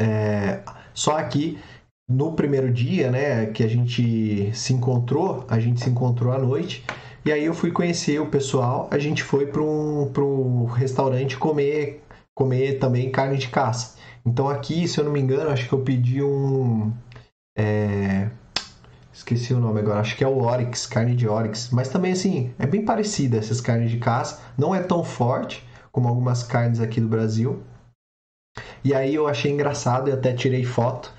[0.00, 0.62] É,
[0.94, 1.58] só aqui
[2.12, 6.84] no primeiro dia, né, que a gente se encontrou, a gente se encontrou à noite,
[7.24, 12.02] e aí eu fui conhecer o pessoal, a gente foi para um, um restaurante comer,
[12.34, 13.96] comer também carne de caça.
[14.26, 16.92] Então aqui, se eu não me engano, acho que eu pedi um.
[17.56, 18.28] É...
[19.12, 21.70] Esqueci o nome agora, acho que é o Oryx, carne de Oryx.
[21.70, 24.40] Mas também, assim, é bem parecida essas carnes de caça.
[24.56, 27.62] Não é tão forte como algumas carnes aqui do Brasil.
[28.82, 31.12] E aí eu achei engraçado e até tirei foto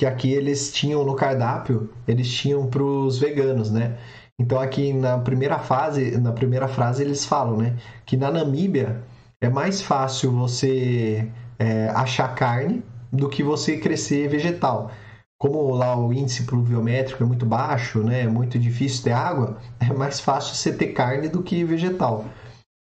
[0.00, 3.98] que aqui eles tinham no cardápio, eles tinham para os veganos, né?
[4.40, 9.02] Então aqui na primeira fase, na primeira frase eles falam, né, que na Namíbia
[9.42, 12.82] é mais fácil você é, achar carne
[13.12, 14.90] do que você crescer vegetal.
[15.38, 19.92] Como lá o índice pluviométrico é muito baixo, né, é muito difícil ter água, é
[19.92, 22.24] mais fácil você ter carne do que vegetal.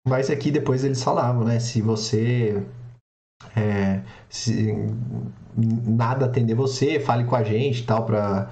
[0.06, 2.62] Mas aqui depois eles falavam, né, se você
[3.54, 4.74] é, se
[5.56, 8.50] nada atender você, fale com a gente tal para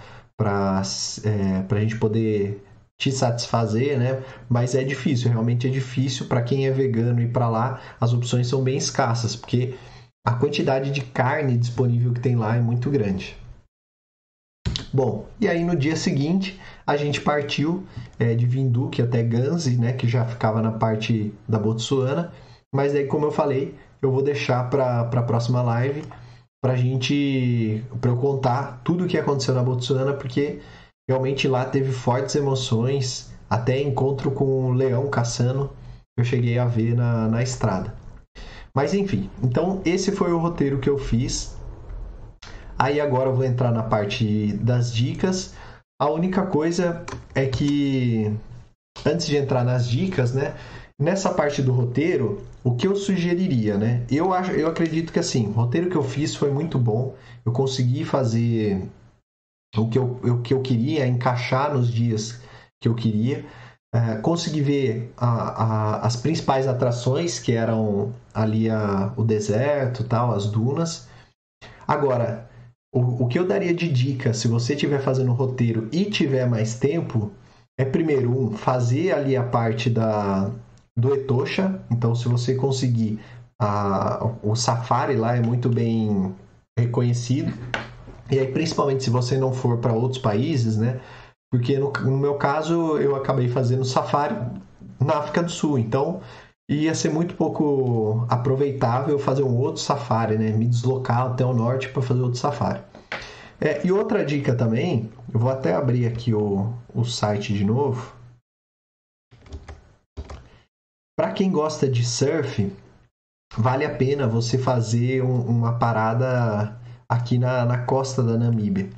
[1.25, 2.64] é, a gente poder
[2.99, 4.23] te satisfazer, né?
[4.49, 7.81] Mas é difícil, realmente é difícil para quem é vegano ir para lá.
[8.01, 9.75] As opções são bem escassas, porque
[10.27, 13.37] a quantidade de carne disponível que tem lá é muito grande.
[14.92, 17.85] Bom, e aí no dia seguinte a gente partiu
[18.18, 22.33] é, de Vinduque até Ganzi, né, que já ficava na parte da Botsuana.
[22.73, 26.03] Mas aí, como eu falei, eu vou deixar para a próxima live
[26.62, 30.61] para gente para eu contar tudo o que aconteceu na Botsuana, porque
[31.07, 35.71] realmente lá teve fortes emoções, até encontro com o leão caçando
[36.17, 37.95] eu cheguei a ver na, na estrada.
[38.75, 41.57] Mas enfim, então esse foi o roteiro que eu fiz.
[42.79, 45.55] Aí agora eu vou entrar na parte das dicas.
[46.01, 48.33] A única coisa é que
[49.05, 50.55] antes de entrar nas dicas, né?
[51.01, 54.07] Nessa parte do roteiro, o que eu sugeriria, né?
[54.09, 57.17] Eu acho, eu acredito que assim, o roteiro que eu fiz foi muito bom.
[57.45, 58.89] Eu consegui fazer
[59.77, 62.41] o que eu, o que eu queria, encaixar nos dias
[62.81, 63.45] que eu queria.
[63.93, 70.33] É, consegui ver a, a, as principais atrações, que eram ali a, o deserto, tal,
[70.33, 71.09] as dunas.
[71.87, 72.49] Agora,
[72.95, 76.77] o, o que eu daria de dica, se você estiver fazendo roteiro e tiver mais
[76.79, 77.33] tempo,
[77.77, 80.51] é primeiro um, fazer ali a parte da,
[80.97, 81.81] do Etosha.
[81.91, 83.21] Então, se você conseguir,
[83.61, 86.35] a, o Safari lá é muito bem
[86.79, 87.53] reconhecido.
[88.31, 91.01] E aí, principalmente se você não for para outros países, né?
[91.53, 94.37] Porque no, no, meu caso, eu acabei fazendo Safari
[95.01, 95.79] na África do Sul.
[95.79, 96.21] Então,
[96.69, 100.51] ia ser muito pouco aproveitável fazer um outro Safari, né?
[100.51, 102.81] Me deslocar até o norte para fazer outro Safari.
[103.61, 108.13] É, e outra dica também, eu vou até abrir aqui o, o site de novo
[111.17, 112.73] para quem gosta de surf,
[113.57, 118.88] vale a pena você fazer um, uma parada aqui na, na costa da Namíbia.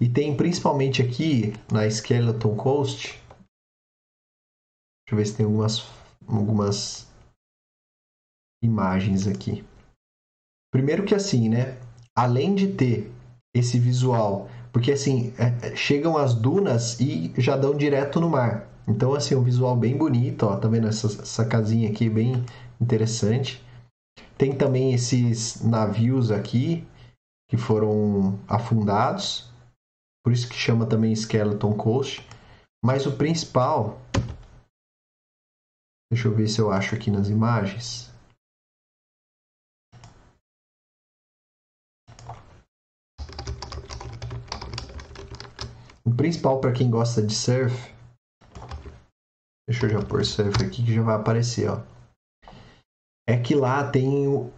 [0.00, 3.20] E tem principalmente aqui na Skeleton Coast.
[5.06, 5.88] Deixa eu ver se tem algumas,
[6.26, 7.08] algumas
[8.62, 9.64] imagens aqui.
[10.72, 11.78] Primeiro que assim, né?
[12.16, 13.12] Além de ter
[13.54, 18.73] esse visual, porque assim, é, é chegam as dunas e já dão direto no mar.
[18.86, 20.56] Então, assim, um visual bem bonito, ó.
[20.56, 22.44] Tá vendo essa, essa casinha aqui, bem
[22.80, 23.64] interessante.
[24.36, 26.86] Tem também esses navios aqui
[27.48, 29.50] que foram afundados.
[30.22, 32.26] Por isso que chama também Skeleton Coast.
[32.84, 33.98] Mas o principal...
[36.12, 38.12] Deixa eu ver se eu acho aqui nas imagens.
[46.04, 47.93] O principal para quem gosta de surf
[49.68, 51.82] Deixa eu já pôr surf aqui que já vai aparecer, ó.
[53.26, 54.52] É que lá tem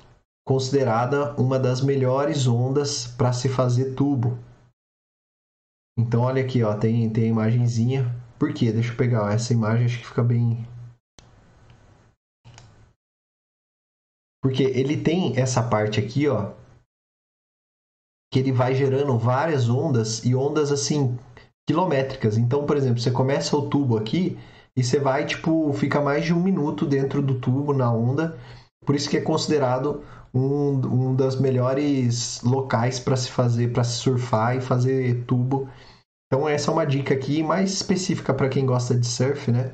[0.47, 4.39] considerada uma das melhores ondas para se fazer tubo.
[5.99, 8.15] Então olha aqui, ó, tem tem a imagenzinha.
[8.39, 8.73] Por quê?
[8.73, 10.67] Deixa eu pegar ó, essa imagem, acho que fica bem
[14.47, 16.53] Porque ele tem essa parte aqui, ó,
[18.33, 21.19] que ele vai gerando várias ondas e ondas assim
[21.69, 22.39] quilométricas.
[22.39, 24.39] Então, por exemplo, você começa o tubo aqui,
[24.77, 28.39] e você vai, tipo, fica mais de um minuto dentro do tubo, na onda.
[28.85, 30.05] Por isso que é considerado
[30.35, 35.69] um, um das melhores locais para se fazer, para se surfar e fazer tubo.
[36.27, 39.73] Então essa é uma dica aqui mais específica para quem gosta de surf, né?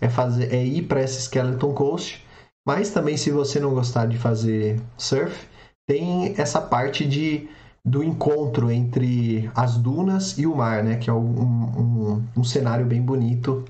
[0.00, 2.24] É fazer, é ir para essa Skeleton Coast.
[2.66, 5.48] Mas também se você não gostar de fazer surf,
[5.88, 7.48] tem essa parte de
[7.84, 10.96] do encontro entre as dunas e o mar, né?
[10.96, 13.64] Que é um, um, um cenário bem bonito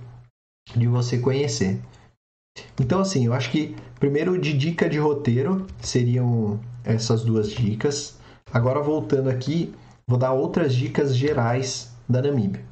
[0.75, 1.81] de você conhecer.
[2.81, 8.19] Então, assim, eu acho que primeiro de dica de roteiro seriam essas duas dicas.
[8.53, 9.75] Agora, voltando aqui,
[10.07, 12.65] vou dar outras dicas gerais da Namíbia.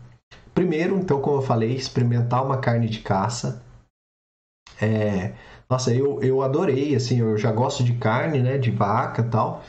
[0.55, 3.63] Primeiro, então, como eu falei, experimentar uma carne de caça.
[4.81, 5.33] É,
[5.69, 9.63] nossa, eu, eu adorei, assim, eu já gosto de carne, né, de vaca tal,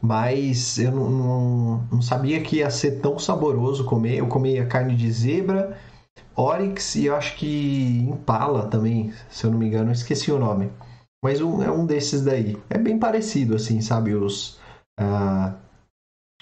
[0.00, 4.18] mas eu não, não, não, sabia que ia ser tão saboroso comer.
[4.18, 5.76] Eu comi a carne de zebra,
[6.38, 10.70] oryx e eu acho que impala também, se eu não me engano, esqueci o nome.
[11.22, 12.56] Mas um, é um desses daí.
[12.70, 14.58] É bem parecido, assim, sabe, os,
[15.00, 15.52] uh,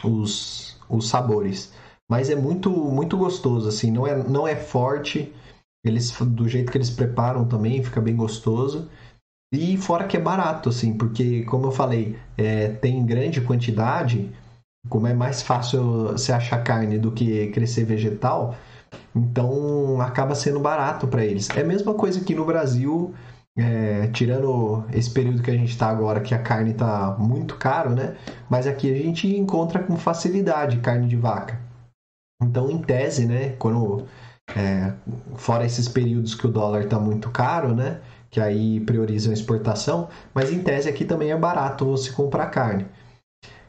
[0.05, 1.73] os, os sabores.
[2.11, 5.35] Mas é muito, muito gostoso, assim, não é, não é forte,
[5.85, 8.89] eles do jeito que eles preparam também fica bem gostoso.
[9.53, 14.31] E fora que é barato, assim, porque, como eu falei, é, tem grande quantidade,
[14.89, 18.57] como é mais fácil você achar carne do que crescer vegetal,
[19.15, 21.49] então acaba sendo barato para eles.
[21.51, 23.15] É a mesma coisa que no Brasil,
[23.57, 27.91] é, tirando esse período que a gente está agora, que a carne está muito caro,
[27.91, 28.17] né?
[28.49, 31.61] Mas aqui a gente encontra com facilidade carne de vaca.
[32.43, 34.07] Então, em tese, né, quando
[34.55, 34.93] é,
[35.37, 38.01] fora esses períodos que o dólar está muito caro, né?
[38.31, 42.87] que aí priorizam a exportação, mas em tese aqui também é barato você comprar carne.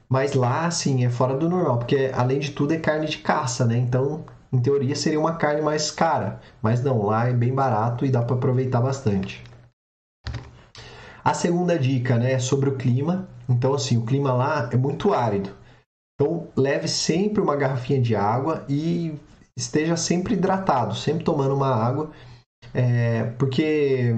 [0.10, 3.66] Mas lá, assim, é fora do normal, porque além de tudo é carne de caça,
[3.66, 3.78] né?
[3.78, 6.40] Então, em teoria, seria uma carne mais cara.
[6.62, 9.44] Mas não, lá é bem barato e dá para aproveitar bastante.
[11.24, 13.28] A segunda dica, né, é sobre o clima.
[13.50, 15.50] Então, assim, o clima lá é muito árido.
[16.16, 19.14] Então, leve sempre uma garrafinha de água e
[19.58, 22.12] esteja sempre hidratado, sempre tomando uma água,
[22.74, 24.16] é, porque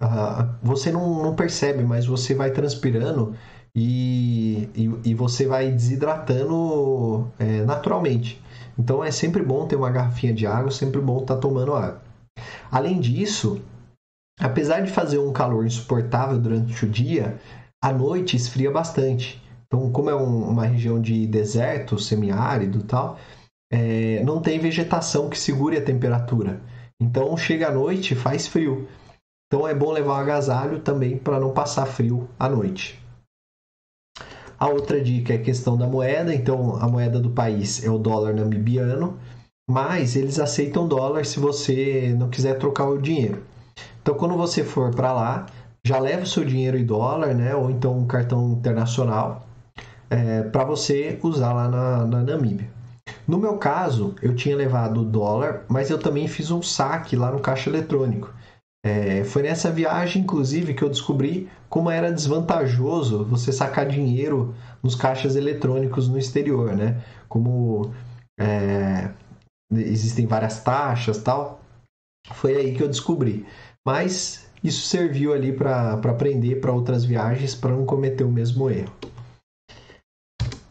[0.00, 3.34] uh, você não, não, percebe, mas você vai transpirando
[3.74, 8.42] e, e, e você vai desidratando é, naturalmente.
[8.78, 12.02] Então é sempre bom ter uma garrafinha de água, sempre bom estar tá tomando água.
[12.70, 13.60] Além disso,
[14.38, 17.38] apesar de fazer um calor insuportável durante o dia,
[17.82, 19.42] à noite esfria bastante.
[19.66, 23.18] Então, como é um, uma região de deserto, semiárido tal,
[23.72, 26.60] é, não tem vegetação que segure a temperatura.
[27.00, 28.88] Então, chega à noite faz frio.
[29.52, 32.99] Então é bom levar um agasalho também para não passar frio à noite.
[34.60, 36.34] A outra dica é a questão da moeda.
[36.34, 39.18] Então a moeda do país é o dólar namibiano,
[39.66, 43.42] mas eles aceitam dólar se você não quiser trocar o dinheiro.
[44.02, 45.46] Então quando você for para lá,
[45.82, 47.54] já leva o seu dinheiro em dólar, né?
[47.54, 49.46] Ou então um cartão internacional
[50.10, 52.68] é, para você usar lá na, na Namíbia.
[53.26, 57.30] No meu caso, eu tinha levado o dólar, mas eu também fiz um saque lá
[57.30, 58.30] no caixa eletrônico.
[58.82, 64.94] É, foi nessa viagem, inclusive, que eu descobri como era desvantajoso você sacar dinheiro nos
[64.94, 67.02] caixas eletrônicos no exterior, né?
[67.28, 67.92] Como
[68.38, 69.10] é,
[69.70, 71.60] existem várias taxas tal.
[72.32, 73.44] Foi aí que eu descobri.
[73.86, 78.92] Mas isso serviu ali para aprender para outras viagens para não cometer o mesmo erro.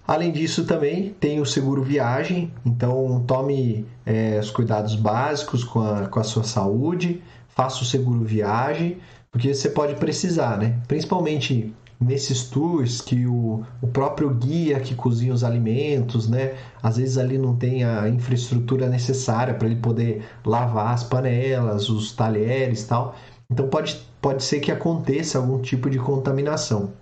[0.08, 6.08] Além disso, também tem o seguro viagem, então tome é, os cuidados básicos com a,
[6.08, 7.22] com a sua saúde
[7.60, 9.00] faça o seguro viagem,
[9.30, 10.80] porque você pode precisar, né?
[10.88, 16.56] Principalmente nesses tours que o, o próprio guia que cozinha os alimentos, né?
[16.82, 22.14] Às vezes ali não tem a infraestrutura necessária para ele poder lavar as panelas, os
[22.14, 23.14] talheres tal.
[23.52, 26.94] Então pode, pode ser que aconteça algum tipo de contaminação.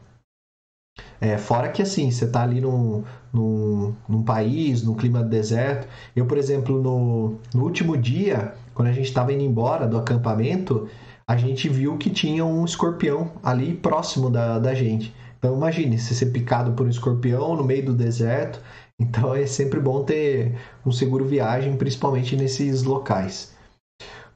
[1.22, 5.88] É, fora que assim, você está ali num, num, num, país, num clima de deserto.
[6.16, 10.88] Eu, por exemplo, no, no último dia, quando a gente estava indo embora do acampamento,
[11.28, 15.12] a gente viu que tinha um escorpião ali próximo da, da gente.
[15.40, 18.62] Então imagine, se ser picado por um escorpião no meio do deserto.
[19.00, 20.56] Então é sempre bom ter
[20.86, 23.56] um seguro viagem, principalmente nesses locais.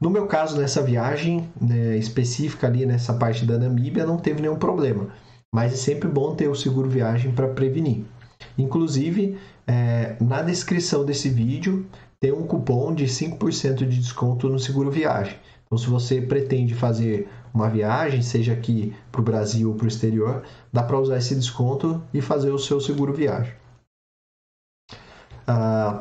[0.00, 4.56] No meu caso, nessa viagem né, específica ali nessa parte da Namíbia, não teve nenhum
[4.56, 5.10] problema.
[5.54, 8.02] Mas é sempre bom ter o seguro viagem para prevenir.
[8.58, 9.38] Inclusive,
[9.68, 11.86] é, na descrição desse vídeo
[12.22, 15.36] tem um cupom de 5% de desconto no seguro viagem.
[15.66, 19.88] Então, se você pretende fazer uma viagem, seja aqui para o Brasil ou para o
[19.88, 23.52] exterior, dá para usar esse desconto e fazer o seu seguro viagem.
[25.48, 26.00] Ah,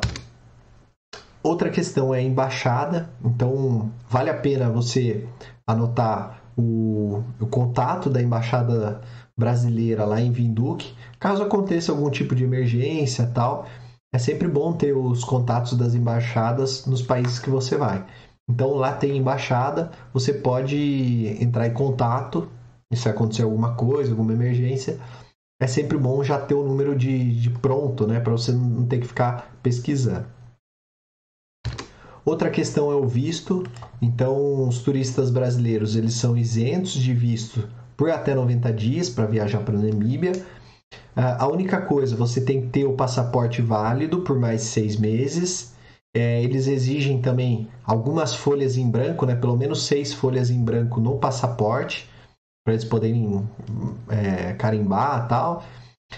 [1.42, 3.10] outra questão é a embaixada.
[3.26, 5.28] Então, vale a pena você
[5.66, 9.02] anotar o, o contato da embaixada
[9.36, 13.66] brasileira lá em Vinduque, caso aconteça algum tipo de emergência tal
[14.14, 18.06] é sempre bom ter os contatos das embaixadas nos países que você vai.
[18.50, 22.50] Então lá tem embaixada, você pode entrar em contato
[22.94, 25.00] se acontecer alguma coisa, alguma emergência.
[25.62, 29.00] É sempre bom já ter o número de, de pronto, né, para você não ter
[29.00, 30.26] que ficar pesquisando.
[32.26, 33.64] Outra questão é o visto.
[34.02, 39.60] Então, os turistas brasileiros eles são isentos de visto por até 90 dias para viajar
[39.64, 40.34] para a Namíbia
[41.16, 45.74] A única coisa, você tem que ter o passaporte válido por mais seis meses.
[46.16, 49.36] É, eles exigem também algumas folhas em branco, né?
[49.36, 52.10] pelo menos seis folhas em branco no passaporte,
[52.64, 53.48] para eles poderem
[54.10, 55.64] é, carimbar tal.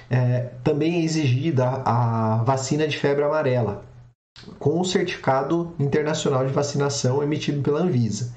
[0.10, 3.86] É, também é exigida a vacina de febre amarela,
[4.60, 8.36] com o certificado internacional de vacinação emitido pela Anvisa.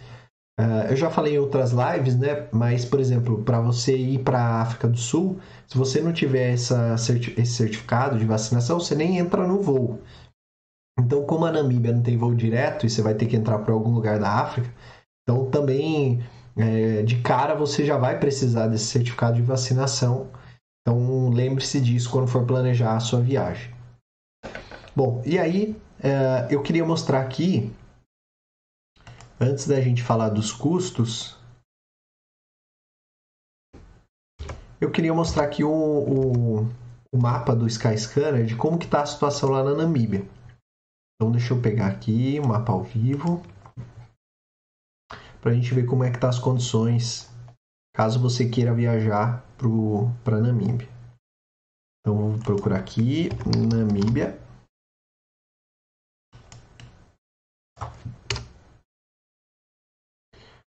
[0.58, 2.48] Uh, eu já falei em outras lives, né?
[2.50, 6.54] Mas, por exemplo, para você ir para a África do Sul, se você não tiver
[6.54, 10.00] essa, esse certificado de vacinação, você nem entra no voo.
[10.98, 13.74] Então, como a Namíbia não tem voo direto e você vai ter que entrar para
[13.74, 14.72] algum lugar da África,
[15.22, 16.24] então também
[16.56, 20.30] é, de cara você já vai precisar desse certificado de vacinação.
[20.80, 23.74] Então, lembre-se disso quando for planejar a sua viagem.
[24.94, 27.70] Bom, e aí é, eu queria mostrar aqui
[29.40, 31.38] antes da gente falar dos custos,
[34.80, 36.60] eu queria mostrar aqui o, o,
[37.12, 40.26] o mapa do Skyscanner de como que está a situação lá na Namíbia.
[41.14, 43.42] Então deixa eu pegar aqui o mapa ao vivo
[45.40, 47.30] para a gente ver como é que tá as condições
[47.94, 49.42] caso você queira viajar
[50.22, 50.88] para Namíbia.
[52.00, 53.30] Então vou procurar aqui
[53.72, 54.38] Namíbia.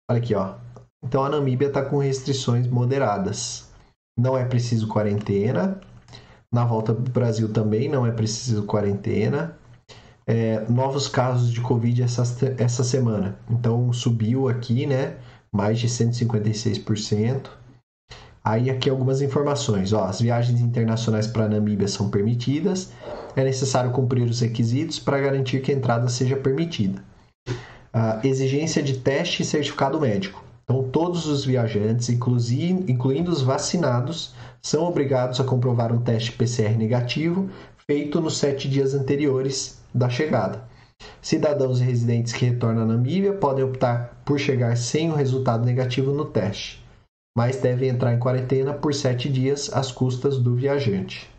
[0.09, 0.55] Olha aqui, ó.
[1.03, 3.69] Então a Namíbia está com restrições moderadas.
[4.17, 5.81] Não é preciso quarentena.
[6.51, 9.57] Na volta do Brasil também não é preciso quarentena.
[10.25, 12.23] É, novos casos de Covid essa,
[12.57, 13.37] essa semana.
[13.49, 15.17] Então subiu aqui, né?
[15.53, 17.49] Mais de 156%.
[18.41, 19.91] Aí aqui algumas informações.
[19.91, 22.93] Ó, as viagens internacionais para a Namíbia são permitidas.
[23.35, 27.03] É necessário cumprir os requisitos para garantir que a entrada seja permitida
[27.93, 30.43] a exigência de teste e certificado médico.
[30.63, 37.49] Então, todos os viajantes, incluindo os vacinados, são obrigados a comprovar um teste PCR negativo
[37.89, 40.61] feito nos sete dias anteriores da chegada.
[41.21, 46.11] Cidadãos e residentes que retornam à Namíbia podem optar por chegar sem o resultado negativo
[46.11, 46.83] no teste,
[47.37, 51.29] mas devem entrar em quarentena por sete dias às custas do viajante.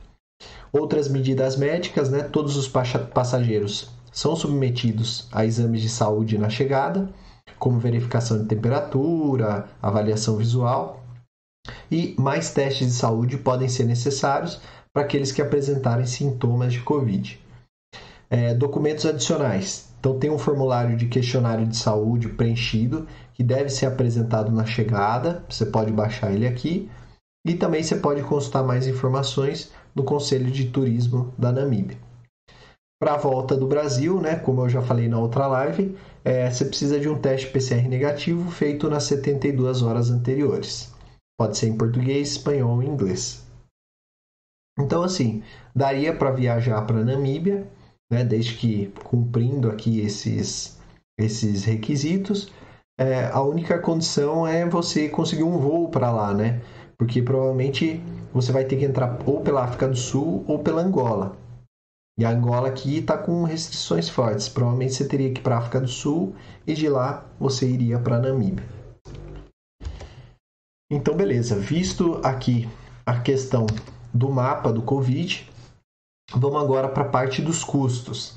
[0.73, 2.23] Outras medidas médicas, né?
[2.23, 7.09] Todos os passageiros são submetidos a exames de saúde na chegada,
[7.57, 11.05] como verificação de temperatura, avaliação visual,
[11.89, 14.61] e mais testes de saúde podem ser necessários
[14.93, 17.41] para aqueles que apresentarem sintomas de Covid.
[18.29, 19.89] É, documentos adicionais.
[20.01, 25.45] Então, tem um formulário de questionário de saúde preenchido que deve ser apresentado na chegada.
[25.49, 26.91] Você pode baixar ele aqui.
[27.47, 32.08] E também você pode consultar mais informações no Conselho de Turismo da Namíbia.
[33.01, 36.65] Para a volta do Brasil, né, como eu já falei na outra live, é, você
[36.65, 40.93] precisa de um teste PCR negativo feito nas 72 horas anteriores.
[41.39, 43.47] Pode ser em português, espanhol ou inglês.
[44.81, 45.43] Então, assim,
[45.75, 47.69] daria para viajar para Namíbia,
[48.11, 50.79] né, desde que cumprindo aqui esses,
[51.19, 52.53] esses requisitos.
[52.99, 56.61] É, a única condição é você conseguir um voo para lá, né?
[56.97, 61.37] Porque provavelmente você vai ter que entrar ou pela África do Sul ou pela Angola.
[62.19, 64.49] E Angola aqui está com restrições fortes.
[64.49, 66.35] Provavelmente você teria que ir para a África do Sul
[66.67, 68.67] e de lá você iria para a Namíbia.
[70.91, 71.55] Então, beleza.
[71.55, 72.69] Visto aqui
[73.07, 73.67] a questão
[74.13, 75.49] do mapa do Covid,
[76.35, 78.37] vamos agora para a parte dos custos.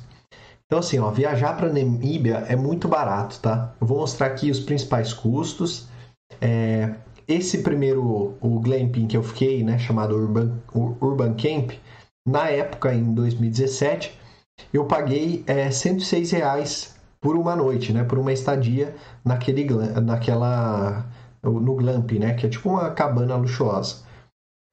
[0.68, 3.74] Então, assim, ó, viajar para Namíbia é muito barato, tá?
[3.82, 5.88] Eu vou mostrar aqui os principais custos.
[6.40, 6.94] É,
[7.28, 11.72] esse primeiro, o glamping que eu fiquei, né, chamado Urban, Urban Camp,
[12.28, 14.18] na época, em 2017,
[14.74, 18.04] eu paguei é, 106 reais por uma noite, né?
[18.04, 19.68] Por uma estadia naquele,
[20.02, 21.06] naquela,
[21.44, 22.34] no Glamp, né?
[22.34, 24.04] Que é tipo uma cabana luxuosa.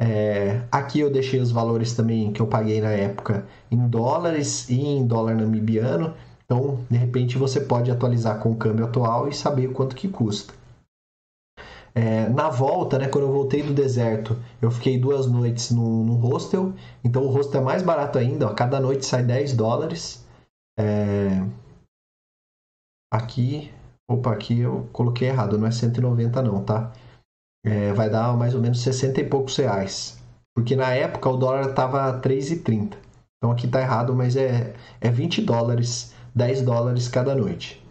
[0.00, 4.80] É, aqui eu deixei os valores também que eu paguei na época em dólares e
[4.80, 6.14] em dólar namibiano.
[6.44, 10.54] Então, de repente, você pode atualizar com o câmbio atual e saber quanto que custa.
[11.94, 16.72] É, na volta, né, quando eu voltei do deserto, eu fiquei duas noites no, hostel.
[17.02, 20.26] Então o hostel é mais barato ainda, ó, cada noite sai 10 dólares.
[20.78, 21.44] É...
[23.12, 23.72] Aqui,
[24.08, 26.92] opa, aqui eu coloquei errado, não é 190 não, tá?
[27.64, 30.18] É, vai dar mais ou menos 60 e poucos reais.
[30.54, 32.96] Porque na época o dólar estava 3,30.
[33.38, 37.82] Então aqui tá errado, mas é, é 20 dólares, 10 dólares cada noite.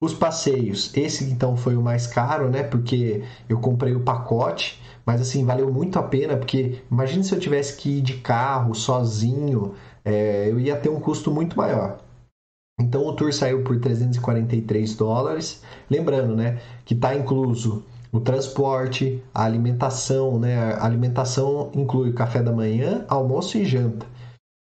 [0.00, 2.62] Os passeios, esse então foi o mais caro, né?
[2.62, 7.40] Porque eu comprei o pacote, mas assim, valeu muito a pena, porque imagine se eu
[7.40, 9.74] tivesse que ir de carro, sozinho,
[10.04, 11.98] é, eu ia ter um custo muito maior.
[12.78, 15.62] Então o tour saiu por 343 dólares.
[15.90, 17.82] Lembrando, né, que está incluso
[18.12, 20.56] o transporte, a alimentação, né?
[20.74, 24.06] A alimentação inclui café da manhã, almoço e janta.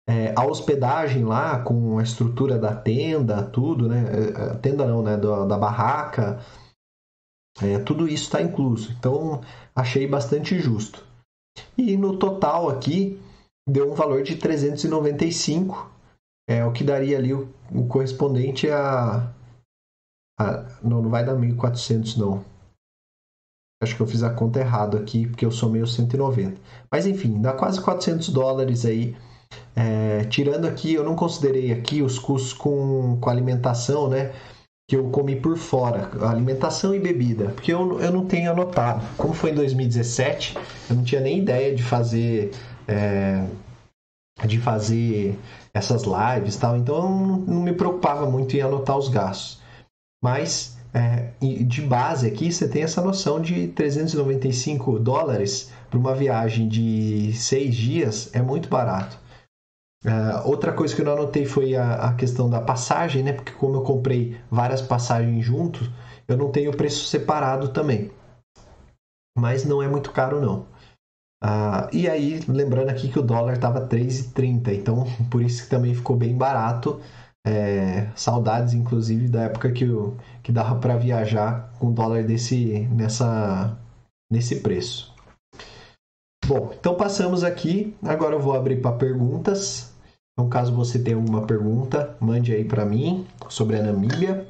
[0.09, 4.05] É, a hospedagem lá, com a estrutura da tenda, tudo, né?
[4.05, 5.17] É, a tenda não, né?
[5.17, 6.41] Da, da barraca,
[7.61, 8.93] é, tudo isso está incluso.
[8.93, 9.41] Então,
[9.75, 11.05] achei bastante justo.
[11.77, 13.21] E no total aqui,
[13.69, 15.91] deu um valor de 395,
[16.49, 19.33] é o que daria ali o, o correspondente a,
[20.39, 20.53] a,
[20.83, 22.45] Não, não vai dar 1.400 não.
[23.83, 26.61] Acho que eu fiz a conta errado aqui, porque eu somei os 190.
[26.91, 29.17] Mas enfim, dá quase 400 dólares aí.
[29.75, 34.33] É, tirando aqui, eu não considerei aqui os custos com, com alimentação, né?
[34.89, 39.05] Que eu comi por fora, alimentação e bebida, porque eu, eu não tenho anotado.
[39.17, 40.57] Como foi em 2017,
[40.89, 42.53] eu não tinha nem ideia de fazer
[42.87, 43.45] é,
[44.47, 45.39] de fazer
[45.75, 49.61] essas lives tal, então eu não, não me preocupava muito em anotar os gastos.
[50.23, 56.69] Mas é, de base aqui você tem essa noção de 395 dólares para uma viagem
[56.69, 59.19] de seis dias é muito barato.
[60.05, 63.33] Uh, outra coisa que eu não anotei foi a, a, questão da passagem, né?
[63.33, 65.91] Porque como eu comprei várias passagens juntos,
[66.29, 68.11] eu não tenho preço separado também.
[69.37, 70.67] Mas não é muito caro não.
[71.43, 75.95] Uh, e aí, lembrando aqui que o dólar estava 3,30, então por isso que também
[75.95, 77.01] ficou bem barato.
[77.49, 83.79] É, saudades, inclusive, da época que, eu, que dava para viajar com dólar desse, nessa,
[84.29, 85.16] nesse preço.
[86.47, 87.93] Bom, então passamos aqui.
[88.05, 89.93] Agora eu vou abrir para perguntas.
[90.33, 94.47] Então, caso você tenha alguma pergunta, mande aí para mim sobre a Namíbia.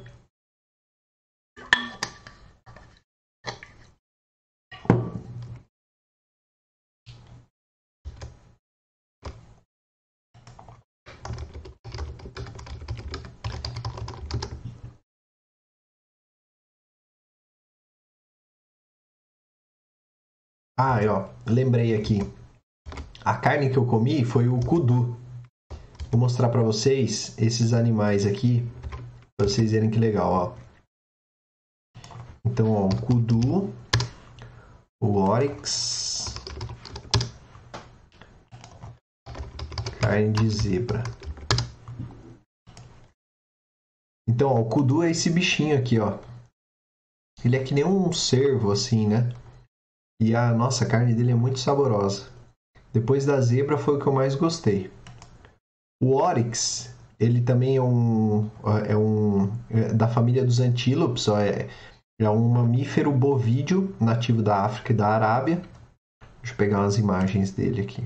[20.79, 22.19] Ah, ó, lembrei aqui.
[23.25, 25.17] A carne que eu comi foi o kudu.
[26.11, 28.63] Vou mostrar para vocês esses animais aqui,
[29.35, 30.55] para vocês verem que legal, ó.
[32.45, 33.73] Então, ó, o kudu,
[35.01, 36.35] o oryx,
[39.99, 41.01] carne de zebra.
[44.29, 46.19] Então, ó, o kudu é esse bichinho aqui, ó.
[47.43, 49.33] Ele é que nem um cervo, assim, né?
[50.19, 52.27] E a nossa carne dele é muito saborosa.
[52.91, 54.91] Depois da zebra foi o que eu mais gostei.
[56.01, 58.49] O oryx, ele também é um
[58.87, 61.67] é um é da família dos antílopes, ó, é,
[62.19, 65.61] é um mamífero bovídeo nativo da África e da Arábia.
[66.41, 68.03] Deixa eu pegar umas imagens dele aqui.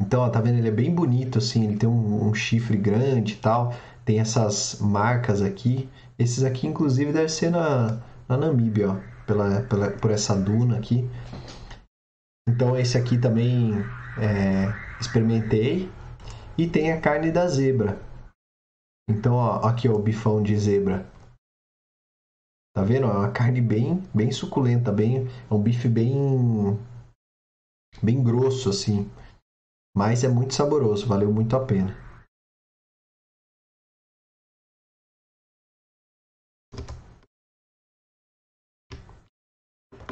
[0.00, 0.58] Então, ó, tá vendo?
[0.58, 1.66] Ele é bem bonito, assim.
[1.66, 3.74] Ele tem um, um chifre grande e tal.
[4.04, 5.88] Tem essas marcas aqui.
[6.18, 11.08] Esses aqui, inclusive, deve ser na, na Namíbia, ó pela, pela, por essa duna aqui.
[12.48, 13.72] Então esse aqui também
[14.18, 15.90] é, experimentei.
[16.58, 18.00] E tem a carne da zebra.
[19.10, 21.06] Então ó, aqui ó, o bifão de zebra.
[22.74, 23.06] Tá vendo?
[23.06, 26.78] É uma carne bem, bem suculenta, bem, é um bife bem,
[28.02, 29.10] bem grosso assim.
[29.96, 32.05] Mas é muito saboroso, valeu muito a pena.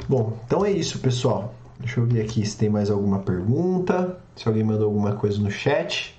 [0.07, 1.53] Bom, então é isso, pessoal.
[1.79, 5.49] Deixa eu ver aqui se tem mais alguma pergunta, se alguém mandou alguma coisa no
[5.49, 6.15] chat.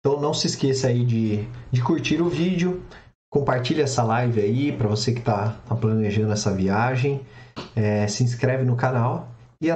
[0.00, 2.82] Então não se esqueça aí de, de curtir o vídeo,
[3.30, 7.26] compartilhe essa live aí para você que está tá planejando essa viagem,
[7.74, 9.28] é, se inscreve no canal